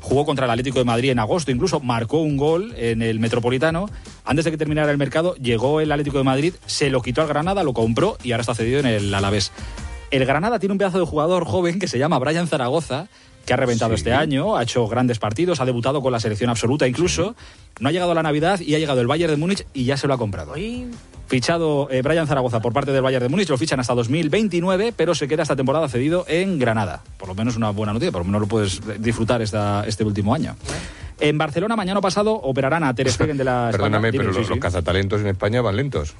Jugó 0.00 0.24
contra 0.24 0.44
el 0.44 0.50
Atlético 0.50 0.78
de 0.78 0.84
Madrid 0.84 1.10
en 1.10 1.18
agosto, 1.18 1.50
incluso 1.50 1.80
marcó 1.80 2.18
un 2.18 2.36
gol 2.36 2.74
en 2.76 3.02
el 3.02 3.18
Metropolitano. 3.18 3.88
Antes 4.24 4.44
de 4.44 4.50
que 4.52 4.56
terminara 4.56 4.92
el 4.92 4.98
mercado, 4.98 5.34
llegó 5.36 5.80
el 5.80 5.90
Atlético 5.90 6.18
de 6.18 6.24
Madrid, 6.24 6.54
se 6.66 6.90
lo 6.90 7.02
quitó 7.02 7.22
al 7.22 7.28
Granada, 7.28 7.64
lo 7.64 7.72
compró 7.72 8.16
y 8.22 8.32
ahora 8.32 8.42
está 8.42 8.54
cedido 8.54 8.78
en 8.80 8.86
el 8.86 9.12
Alavés. 9.12 9.52
El 10.10 10.24
Granada 10.24 10.58
tiene 10.58 10.72
un 10.72 10.78
pedazo 10.78 11.00
de 11.00 11.06
jugador 11.06 11.44
joven 11.44 11.78
que 11.80 11.88
se 11.88 11.98
llama 11.98 12.18
Brian 12.18 12.46
Zaragoza, 12.46 13.08
que 13.44 13.52
ha 13.52 13.56
reventado 13.56 13.94
este 13.94 14.12
año, 14.12 14.56
ha 14.56 14.64
hecho 14.64 14.86
grandes 14.88 15.18
partidos, 15.18 15.60
ha 15.60 15.64
debutado 15.64 16.02
con 16.02 16.12
la 16.12 16.20
selección 16.20 16.50
absoluta 16.50 16.86
incluso. 16.86 17.34
No 17.80 17.88
ha 17.88 17.92
llegado 17.92 18.12
a 18.12 18.14
la 18.14 18.22
Navidad 18.22 18.60
y 18.60 18.74
ha 18.74 18.78
llegado 18.78 19.00
el 19.00 19.06
Bayern 19.06 19.32
de 19.32 19.36
Múnich 19.36 19.66
y 19.72 19.84
ya 19.84 19.96
se 19.96 20.06
lo 20.06 20.14
ha 20.14 20.18
comprado. 20.18 20.54
Fichado 21.26 21.88
eh, 21.90 22.02
Brian 22.02 22.26
Zaragoza 22.26 22.60
por 22.60 22.72
parte 22.72 22.92
del 22.92 23.02
Bayern 23.02 23.22
de 23.22 23.28
Múnich, 23.28 23.48
lo 23.48 23.58
fichan 23.58 23.80
hasta 23.80 23.94
2029, 23.94 24.92
pero 24.96 25.14
se 25.14 25.26
queda 25.26 25.42
esta 25.42 25.56
temporada 25.56 25.88
cedido 25.88 26.24
en 26.28 26.58
Granada. 26.58 27.02
Por 27.16 27.28
lo 27.28 27.34
menos 27.34 27.56
una 27.56 27.70
buena 27.70 27.92
noticia, 27.92 28.12
por 28.12 28.20
lo 28.20 28.26
menos 28.26 28.42
lo 28.42 28.46
puedes 28.46 28.80
disfrutar 29.00 29.42
esta, 29.42 29.84
este 29.86 30.04
último 30.04 30.34
año. 30.34 30.56
En 31.18 31.38
Barcelona, 31.38 31.76
mañana 31.76 32.00
pasado, 32.00 32.34
operarán 32.34 32.84
a 32.84 32.94
Ter 32.94 33.10
Stegen 33.10 33.38
de 33.38 33.44
la. 33.44 33.68
Perdóname, 33.72 34.12
pero 34.12 34.32
los 34.32 34.50
cazatalentos 34.58 35.20
en 35.22 35.28
España 35.28 35.62
van 35.62 35.76
lentos. 35.76 36.14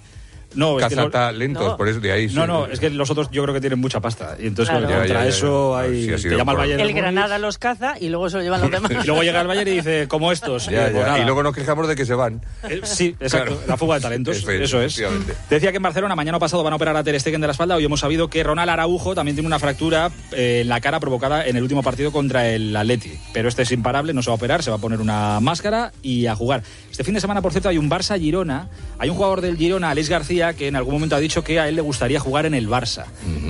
No, 0.57 0.81
es 0.81 0.87
que 0.87 0.97
no. 0.97 1.77
por 1.77 1.89
eso 1.89 2.01
de 2.01 2.13
ahí. 2.13 2.27
No, 2.29 2.43
sí. 2.43 2.47
no, 2.49 2.67
es 2.67 2.81
que 2.81 2.91
los 2.91 3.11
otros 3.11 3.31
yo 3.31 3.43
creo 3.43 3.55
que 3.55 3.61
tienen 3.61 3.79
mucha 3.79 4.01
pasta. 4.01 4.37
Y 4.41 4.47
entonces 4.49 4.71
Claro. 4.73 4.87
contra 4.89 5.07
Ya, 5.07 5.15
ya, 5.15 5.23
ya, 5.23 5.29
eso 5.29 5.75
ya. 5.77 5.81
hay. 5.83 6.19
Sí, 6.19 6.29
te 6.29 6.37
llama 6.37 6.53
el 6.53 6.59
Bayern 6.59 6.81
El 6.81 6.93
Granada 6.93 7.39
los 7.39 7.59
caza 7.59 7.95
y 8.01 8.09
luego 8.09 8.29
se 8.31 8.39
lo 8.39 8.43
llevan 8.43 8.61
los 8.63 8.71
demás. 8.73 8.91
Y 8.91 9.07
luego 9.07 9.23
llega 9.23 9.41
el 9.41 9.47
Bayern 9.47 9.69
y 9.69 9.73
dice, 9.77 10.09
como 10.09 10.33
estos. 10.33 10.67
Ya, 10.67 10.89
Eh, 10.89 10.91
pues. 10.93 11.07
Y 11.21 11.25
luego 11.25 11.43
nos 11.43 11.55
quejamos 11.55 11.87
de 11.89 11.95
que 11.97 12.05
se 12.07 12.15
van. 12.15 12.41
Eh, 12.69 12.81
Sí, 12.85 13.15
exacto. 13.21 13.53
Claro. 13.53 13.63
La 13.69 13.77
fuga 13.77 13.97
de 13.97 14.01
talentos. 14.01 14.37
Eso 14.37 14.51
Eso 14.51 14.83
es, 14.83 15.03
decía 15.51 15.71
que 15.71 15.77
en 15.77 15.83
Barcelona 15.83 16.15
mañana 16.17 16.39
pasado 16.39 16.63
van 16.63 16.73
a 16.73 16.77
operar 16.77 16.97
a 16.97 17.05
Ter 17.05 17.19
Stegen 17.21 17.41
de 17.41 17.47
la 17.47 17.53
espalda. 17.53 17.77
Hoy 17.77 17.85
hemos 17.85 18.01
sabido 18.01 18.29
que 18.29 18.43
Ronald 18.43 18.71
Araujo 18.71 19.15
también 19.15 19.37
tiene 19.37 19.47
una 19.47 19.59
fractura 19.59 20.11
eh, 20.33 20.61
en 20.63 20.69
la 20.69 20.81
cara 20.81 21.01
provocada 21.01 21.47
en 21.47 21.57
el 21.57 21.63
último 21.63 21.83
partido 21.83 22.13
contra 22.13 22.49
el 22.49 22.75
Atleti. 22.75 23.13
Pero 23.33 23.49
este 23.49 23.63
es 23.63 23.73
imparable, 23.73 24.13
no 24.15 24.23
se 24.23 24.31
va 24.31 24.35
a 24.35 24.37
operar, 24.37 24.63
se 24.63 24.71
va 24.71 24.77
a 24.77 24.81
poner 24.81 25.01
una 25.01 25.39
máscara 25.41 25.93
y 26.03 26.27
a 26.27 26.35
jugar. 26.35 26.63
Este 26.91 27.05
fin 27.05 27.15
de 27.15 27.21
semana, 27.21 27.43
por 27.43 27.53
cierto, 27.53 27.69
hay 27.69 27.77
un 27.79 27.91
Barça-Girona. 27.91 28.69
Hay 28.99 29.11
un 29.11 29.17
jugador 29.17 29.41
del 29.43 29.57
Girona, 29.59 29.91
Alex 29.91 30.09
García, 30.09 30.46
que 30.55 30.69
en 30.69 30.77
algún 30.77 30.95
momento 30.95 31.17
ha 31.17 31.21
dicho 31.21 31.43
que 31.45 31.61
a 31.61 31.69
él 31.69 31.77
le 31.77 31.83
gustaría 31.83 32.21
jugar 32.21 32.47
en 32.47 32.55
el 32.55 32.69
Barça. 32.69 33.05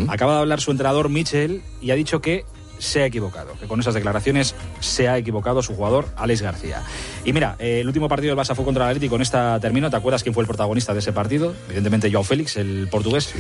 Acaba 0.08 0.34
de 0.34 0.40
hablar 0.40 0.60
su 0.60 0.70
entrenador 0.70 1.08
Michel 1.08 1.62
y 1.80 1.90
ha 1.90 1.94
dicho 1.94 2.20
que 2.20 2.44
se 2.78 3.02
ha 3.02 3.06
equivocado, 3.06 3.54
que 3.58 3.66
con 3.66 3.80
esas 3.80 3.94
declaraciones 3.94 4.54
se 4.80 5.08
ha 5.08 5.16
equivocado 5.16 5.62
su 5.62 5.74
jugador 5.74 6.06
Alex 6.16 6.42
García. 6.42 6.82
Y 7.24 7.32
mira, 7.32 7.56
eh, 7.58 7.80
el 7.80 7.86
último 7.86 8.08
partido 8.08 8.34
del 8.34 8.44
Barça 8.44 8.54
fue 8.54 8.64
contra 8.64 8.84
el 8.84 8.90
Atlético, 8.90 9.14
con 9.14 9.22
esta 9.22 9.58
termino, 9.60 9.90
¿te 9.90 9.96
acuerdas 9.96 10.22
quién 10.22 10.34
fue 10.34 10.42
el 10.42 10.46
protagonista 10.46 10.92
de 10.92 10.98
ese 10.98 11.12
partido? 11.12 11.54
Evidentemente 11.66 12.10
Joao 12.10 12.24
Félix, 12.24 12.56
el 12.56 12.88
portugués. 12.90 13.32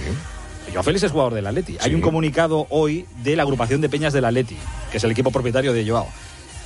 Joao 0.72 0.82
Félix 0.82 1.04
es 1.04 1.12
jugador 1.12 1.34
del 1.34 1.46
Atleti. 1.46 1.76
Hay 1.80 1.94
un 1.94 2.00
comunicado 2.00 2.66
hoy 2.70 3.06
de 3.22 3.36
la 3.36 3.42
agrupación 3.42 3.80
de 3.80 3.88
peñas 3.88 4.12
del 4.12 4.24
Atleti, 4.24 4.54
que 4.54 4.90
que 4.90 4.98
es 4.98 5.04
el 5.04 5.10
equipo 5.10 5.30
propietario 5.30 5.72
de 5.72 5.88
Joao. 5.88 6.08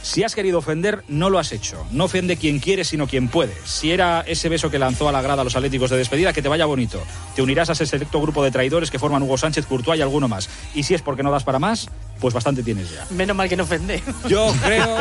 Si 0.02 0.24
has 0.24 0.34
querido 0.34 0.58
ofender, 0.58 1.04
no 1.08 1.28
lo 1.28 1.38
has 1.38 1.52
hecho. 1.52 1.86
No 1.90 2.04
ofende 2.04 2.36
quien 2.36 2.58
quiere, 2.58 2.84
sino 2.84 3.06
quien 3.06 3.28
puede. 3.28 3.54
Si 3.64 3.92
era 3.92 4.22
ese 4.26 4.48
beso 4.48 4.70
que 4.70 4.78
lanzó 4.78 5.08
a 5.08 5.12
la 5.12 5.20
grada 5.20 5.42
a 5.42 5.44
los 5.44 5.54
atléticos 5.56 5.90
de 5.90 5.98
despedida, 5.98 6.32
que 6.32 6.40
te 6.42 6.48
vaya 6.48 6.64
bonito. 6.64 7.02
Te 7.34 7.42
unirás 7.42 7.68
a 7.68 7.72
ese 7.72 7.84
selecto 7.86 8.20
grupo 8.20 8.42
de 8.42 8.50
traidores 8.50 8.90
que 8.90 8.98
forman 8.98 9.22
Hugo 9.22 9.36
Sánchez, 9.36 9.66
Courtois 9.66 9.98
y 9.98 10.02
alguno 10.02 10.26
más. 10.26 10.48
Y 10.74 10.84
si 10.84 10.94
es 10.94 11.02
porque 11.02 11.22
no 11.22 11.30
das 11.30 11.44
para 11.44 11.58
más, 11.58 11.88
pues 12.18 12.32
bastante 12.32 12.62
tienes 12.62 12.90
ya. 12.90 13.06
Menos 13.10 13.36
mal 13.36 13.48
que 13.48 13.56
no 13.56 13.64
ofende. 13.64 14.02
Yo 14.26 14.52
creo, 14.64 14.96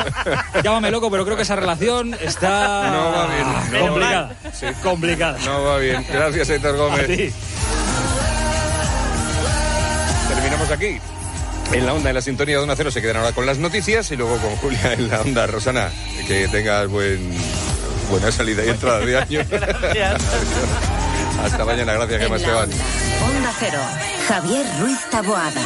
llámame 0.64 0.92
loco, 0.92 1.10
pero 1.10 1.24
creo 1.24 1.38
que 1.38 1.44
esa 1.44 1.56
relación 1.56 2.14
está 2.22 2.92
No 2.92 3.12
va 3.12 3.28
bien. 3.28 3.48
no 3.82 3.88
complicada. 3.88 4.36
Sí. 4.54 4.66
Complicada. 4.84 5.38
No 5.46 5.64
va 5.64 5.78
bien. 5.78 6.06
Gracias, 6.12 6.50
Héctor 6.50 6.76
Gómez. 6.78 7.00
A 7.04 7.08
ti. 7.08 7.30
Terminamos 10.28 10.72
aquí. 10.72 11.00
En 11.72 11.86
la 11.86 11.94
onda, 11.94 12.10
en 12.10 12.16
la 12.16 12.22
sintonía 12.22 12.56
de 12.58 12.64
Onda 12.64 12.76
Cero 12.76 12.90
se 12.92 13.02
quedan 13.02 13.18
ahora 13.18 13.32
con 13.32 13.46
las 13.46 13.60
noticias 13.60 14.10
y 14.12 14.16
luego 14.16 14.38
con 14.38 14.56
Julia 14.58 14.94
en 14.94 15.08
la 15.08 15.22
onda. 15.22 15.46
Rosana, 15.48 15.92
que 16.28 16.48
tengas 16.48 16.88
buen, 16.88 17.32
buena 18.10 18.32
salida 18.32 18.66
y 18.66 18.70
entrada 18.70 19.00
de 19.00 19.18
año. 19.18 19.46
Gracias. 19.50 20.22
Hasta 21.44 21.64
mañana, 21.64 21.94
gracias, 21.94 22.22
Gemma 22.22 22.36
Esteban. 22.36 22.64
onda. 22.64 22.76
Onda 23.30 23.54
Cero. 23.60 23.80
Javier 24.28 24.66
Ruiz 24.82 25.00
Taboada. 25.10 25.62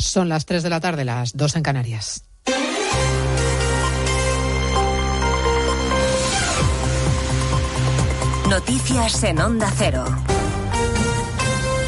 Son 0.00 0.28
las 0.28 0.44
3 0.44 0.62
de 0.62 0.70
la 0.70 0.80
tarde, 0.80 1.04
las 1.04 1.36
2 1.36 1.56
en 1.56 1.62
Canarias. 1.62 2.24
Noticias 8.54 9.24
en 9.24 9.40
Onda 9.40 9.68
Cero. 9.76 10.04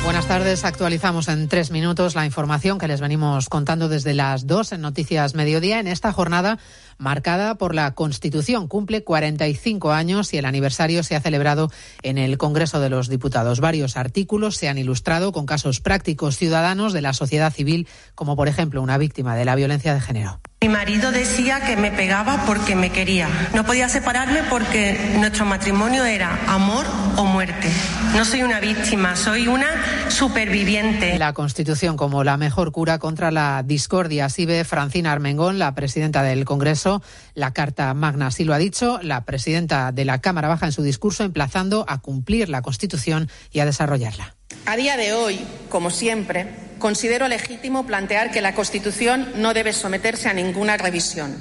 Buenas 0.02 0.26
tardes. 0.26 0.64
Actualizamos 0.64 1.28
en 1.28 1.46
tres 1.46 1.70
minutos 1.70 2.16
la 2.16 2.26
información 2.26 2.78
que 2.78 2.88
les 2.88 3.00
venimos 3.00 3.48
contando 3.48 3.88
desde 3.88 4.14
las 4.14 4.48
2 4.48 4.72
en 4.72 4.80
Noticias 4.80 5.36
Mediodía 5.36 5.78
en 5.78 5.86
esta 5.86 6.12
jornada 6.12 6.58
marcada 6.98 7.54
por 7.54 7.72
la 7.72 7.94
Constitución. 7.94 8.66
Cumple 8.66 9.04
45 9.04 9.92
años 9.92 10.34
y 10.34 10.38
el 10.38 10.44
aniversario 10.44 11.04
se 11.04 11.14
ha 11.14 11.20
celebrado 11.20 11.70
en 12.02 12.18
el 12.18 12.36
Congreso 12.36 12.80
de 12.80 12.90
los 12.90 13.08
Diputados. 13.08 13.60
Varios 13.60 13.96
artículos 13.96 14.56
se 14.56 14.68
han 14.68 14.76
ilustrado 14.76 15.30
con 15.30 15.46
casos 15.46 15.80
prácticos 15.80 16.36
ciudadanos 16.36 16.92
de 16.92 17.00
la 17.00 17.12
sociedad 17.12 17.52
civil, 17.52 17.86
como 18.16 18.34
por 18.34 18.48
ejemplo 18.48 18.82
una 18.82 18.98
víctima 18.98 19.36
de 19.36 19.44
la 19.44 19.54
violencia 19.54 19.94
de 19.94 20.00
género. 20.00 20.40
Mi 20.66 20.72
marido 20.72 21.12
decía 21.12 21.60
que 21.60 21.76
me 21.76 21.92
pegaba 21.92 22.44
porque 22.44 22.74
me 22.74 22.90
quería. 22.90 23.28
No 23.54 23.62
podía 23.62 23.88
separarme 23.88 24.42
porque 24.50 25.14
nuestro 25.16 25.44
matrimonio 25.44 26.04
era 26.04 26.40
amor 26.48 26.84
o 27.16 27.24
muerte. 27.24 27.70
No 28.16 28.24
soy 28.24 28.42
una 28.42 28.58
víctima, 28.58 29.14
soy 29.14 29.46
una 29.46 29.68
superviviente. 30.08 31.20
La 31.20 31.34
Constitución 31.34 31.96
como 31.96 32.24
la 32.24 32.36
mejor 32.36 32.72
cura 32.72 32.98
contra 32.98 33.30
la 33.30 33.62
discordia. 33.64 34.24
Así 34.24 34.44
ve 34.44 34.64
Francina 34.64 35.12
Armengón, 35.12 35.60
la 35.60 35.72
presidenta 35.76 36.24
del 36.24 36.44
Congreso. 36.44 37.00
La 37.34 37.52
Carta 37.52 37.94
Magna 37.94 38.26
así 38.26 38.42
lo 38.42 38.52
ha 38.52 38.58
dicho. 38.58 38.98
La 39.02 39.24
presidenta 39.24 39.92
de 39.92 40.04
la 40.04 40.20
Cámara 40.20 40.48
Baja 40.48 40.66
en 40.66 40.72
su 40.72 40.82
discurso 40.82 41.22
emplazando 41.22 41.84
a 41.86 42.00
cumplir 42.00 42.48
la 42.48 42.62
Constitución 42.62 43.30
y 43.52 43.60
a 43.60 43.66
desarrollarla. 43.66 44.34
A 44.66 44.74
día 44.74 44.96
de 44.96 45.12
hoy, 45.12 45.38
como 45.68 45.90
siempre, 45.90 46.65
considero 46.78 47.28
legítimo 47.28 47.86
plantear 47.86 48.30
que 48.30 48.40
la 48.40 48.54
Constitución 48.54 49.32
no 49.36 49.54
debe 49.54 49.72
someterse 49.72 50.28
a 50.28 50.34
ninguna 50.34 50.76
revisión. 50.76 51.34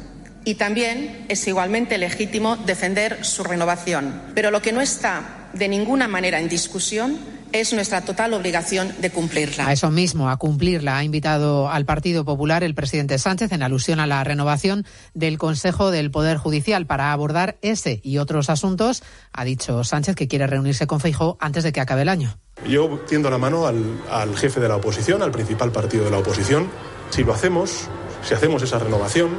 Y 0.44 0.56
también 0.56 1.26
es 1.28 1.48
igualmente 1.48 1.98
legítimo 1.98 2.56
defender 2.56 3.26
su 3.26 3.44
renovación. 3.44 4.22
Pero 4.36 4.52
lo 4.52 4.62
que 4.62 4.72
no 4.72 4.82
está 4.82 5.50
de 5.54 5.68
ninguna 5.68 6.08
manera 6.08 6.40
en 6.40 6.50
discusión 6.50 7.18
es 7.52 7.74
nuestra 7.74 8.02
total 8.02 8.34
obligación 8.34 8.94
de 9.00 9.10
cumplirla. 9.10 9.68
A 9.68 9.72
eso 9.72 9.90
mismo, 9.90 10.30
a 10.30 10.38
cumplirla, 10.38 10.98
ha 10.98 11.04
invitado 11.04 11.70
al 11.70 11.86
Partido 11.86 12.26
Popular 12.26 12.64
el 12.64 12.76
presidente 12.76 13.18
Sánchez 13.18 13.54
en 13.54 13.64
alusión 13.64 14.00
a 14.00 14.08
la 14.08 14.24
renovación 14.24 14.86
del 15.14 15.38
Consejo 15.38 15.90
del 15.90 16.12
Poder 16.12 16.38
Judicial 16.38 16.86
para 16.86 17.14
abordar 17.14 17.58
ese 17.62 18.02
y 18.04 18.18
otros 18.18 18.50
asuntos. 18.50 19.04
Ha 19.32 19.46
dicho 19.46 19.84
Sánchez 19.84 20.16
que 20.16 20.28
quiere 20.28 20.48
reunirse 20.48 20.86
con 20.86 21.00
Feijó 21.00 21.38
antes 21.40 21.64
de 21.64 21.72
que 21.72 21.80
acabe 21.80 22.02
el 22.02 22.10
año. 22.10 22.38
Yo 22.68 23.00
tiendo 23.08 23.30
la 23.30 23.38
mano 23.38 23.68
al, 23.68 24.02
al 24.10 24.36
jefe 24.38 24.60
de 24.60 24.68
la 24.68 24.78
oposición, 24.78 25.22
al 25.22 25.32
principal 25.32 25.72
partido 25.72 26.06
de 26.06 26.12
la 26.12 26.20
oposición. 26.20 26.70
Si 27.10 27.24
lo 27.24 27.34
hacemos, 27.34 27.88
si 28.24 28.34
hacemos 28.34 28.64
esa 28.64 28.80
renovación, 28.80 29.30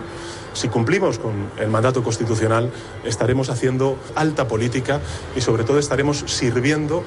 si 0.56 0.68
cumplimos 0.68 1.18
con 1.18 1.50
el 1.58 1.68
mandato 1.68 2.02
constitucional, 2.02 2.72
estaremos 3.04 3.50
haciendo 3.50 3.98
alta 4.14 4.48
política 4.48 5.00
y 5.36 5.40
sobre 5.40 5.64
todo 5.64 5.78
estaremos 5.78 6.24
sirviendo 6.26 7.04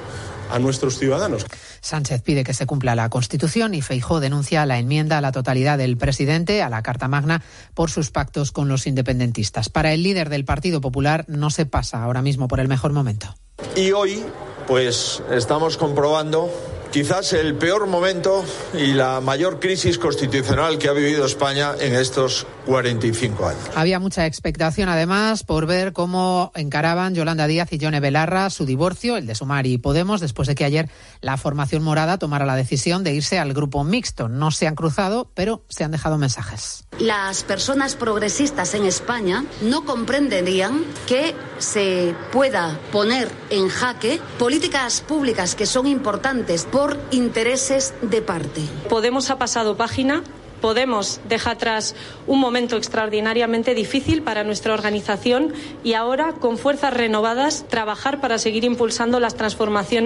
a 0.50 0.58
nuestros 0.58 0.98
ciudadanos. 0.98 1.46
Sánchez 1.80 2.22
pide 2.22 2.44
que 2.44 2.54
se 2.54 2.66
cumpla 2.66 2.94
la 2.94 3.08
Constitución 3.08 3.74
y 3.74 3.82
Feijó 3.82 4.20
denuncia 4.20 4.66
la 4.66 4.78
enmienda 4.78 5.18
a 5.18 5.20
la 5.20 5.32
totalidad 5.32 5.78
del 5.78 5.96
presidente 5.96 6.62
a 6.62 6.68
la 6.68 6.82
Carta 6.82 7.08
Magna 7.08 7.42
por 7.74 7.90
sus 7.90 8.10
pactos 8.10 8.52
con 8.52 8.68
los 8.68 8.86
independentistas. 8.86 9.68
Para 9.68 9.92
el 9.92 10.02
líder 10.02 10.28
del 10.28 10.44
Partido 10.44 10.80
Popular 10.80 11.24
no 11.28 11.50
se 11.50 11.66
pasa 11.66 12.02
ahora 12.02 12.22
mismo 12.22 12.48
por 12.48 12.60
el 12.60 12.68
mejor 12.68 12.92
momento. 12.92 13.34
Y 13.76 13.92
hoy, 13.92 14.24
pues 14.70 15.20
estamos 15.32 15.76
comprobando 15.76 16.48
quizás 16.92 17.32
el 17.32 17.56
peor 17.56 17.88
momento 17.88 18.44
y 18.72 18.92
la 18.92 19.20
mayor 19.20 19.58
crisis 19.58 19.98
constitucional 19.98 20.78
que 20.78 20.86
ha 20.86 20.92
vivido 20.92 21.26
España 21.26 21.74
en 21.80 21.96
estos 21.96 22.46
45 22.66 23.48
años. 23.48 23.62
Había 23.74 23.98
mucha 23.98 24.26
expectación, 24.26 24.88
además, 24.88 25.44
por 25.44 25.66
ver 25.66 25.92
cómo 25.92 26.52
encaraban 26.54 27.14
Yolanda 27.14 27.46
Díaz 27.46 27.72
y 27.72 27.78
Yone 27.78 28.00
Belarra 28.00 28.50
su 28.50 28.66
divorcio, 28.66 29.16
el 29.16 29.26
de 29.26 29.34
Sumar 29.34 29.66
y 29.66 29.78
Podemos, 29.78 30.20
después 30.20 30.48
de 30.48 30.54
que 30.54 30.64
ayer 30.64 30.88
la 31.20 31.36
formación 31.36 31.82
morada 31.82 32.18
tomara 32.18 32.46
la 32.46 32.56
decisión 32.56 33.04
de 33.04 33.14
irse 33.14 33.38
al 33.38 33.52
grupo 33.52 33.84
mixto. 33.84 34.28
No 34.28 34.50
se 34.50 34.66
han 34.66 34.74
cruzado, 34.74 35.30
pero 35.34 35.64
se 35.68 35.84
han 35.84 35.90
dejado 35.90 36.18
mensajes. 36.18 36.84
Las 36.98 37.44
personas 37.44 37.94
progresistas 37.94 38.74
en 38.74 38.84
España 38.84 39.44
no 39.62 39.84
comprenderían 39.84 40.84
que 41.06 41.34
se 41.58 42.14
pueda 42.32 42.78
poner 42.92 43.30
en 43.50 43.68
jaque 43.68 44.20
políticas 44.38 45.00
públicas 45.00 45.54
que 45.54 45.66
son 45.66 45.86
importantes 45.86 46.64
por 46.64 46.98
intereses 47.10 47.94
de 48.02 48.22
parte. 48.22 48.62
Podemos 48.88 49.30
ha 49.30 49.38
pasado 49.38 49.76
página. 49.76 50.22
Podemos 50.60 51.20
deja 51.28 51.52
atrás 51.52 51.94
un 52.26 52.40
momento 52.40 52.76
extraordinariamente 52.76 53.74
difícil 53.74 54.22
para 54.22 54.44
nuestra 54.44 54.74
organización 54.74 55.52
y 55.82 55.94
ahora, 55.94 56.32
con 56.32 56.58
fuerzas 56.58 56.94
renovadas, 56.94 57.64
trabajar 57.68 58.20
para 58.20 58.38
seguir 58.38 58.64
impulsando 58.64 59.20
las 59.20 59.34
transformaciones. 59.34 59.90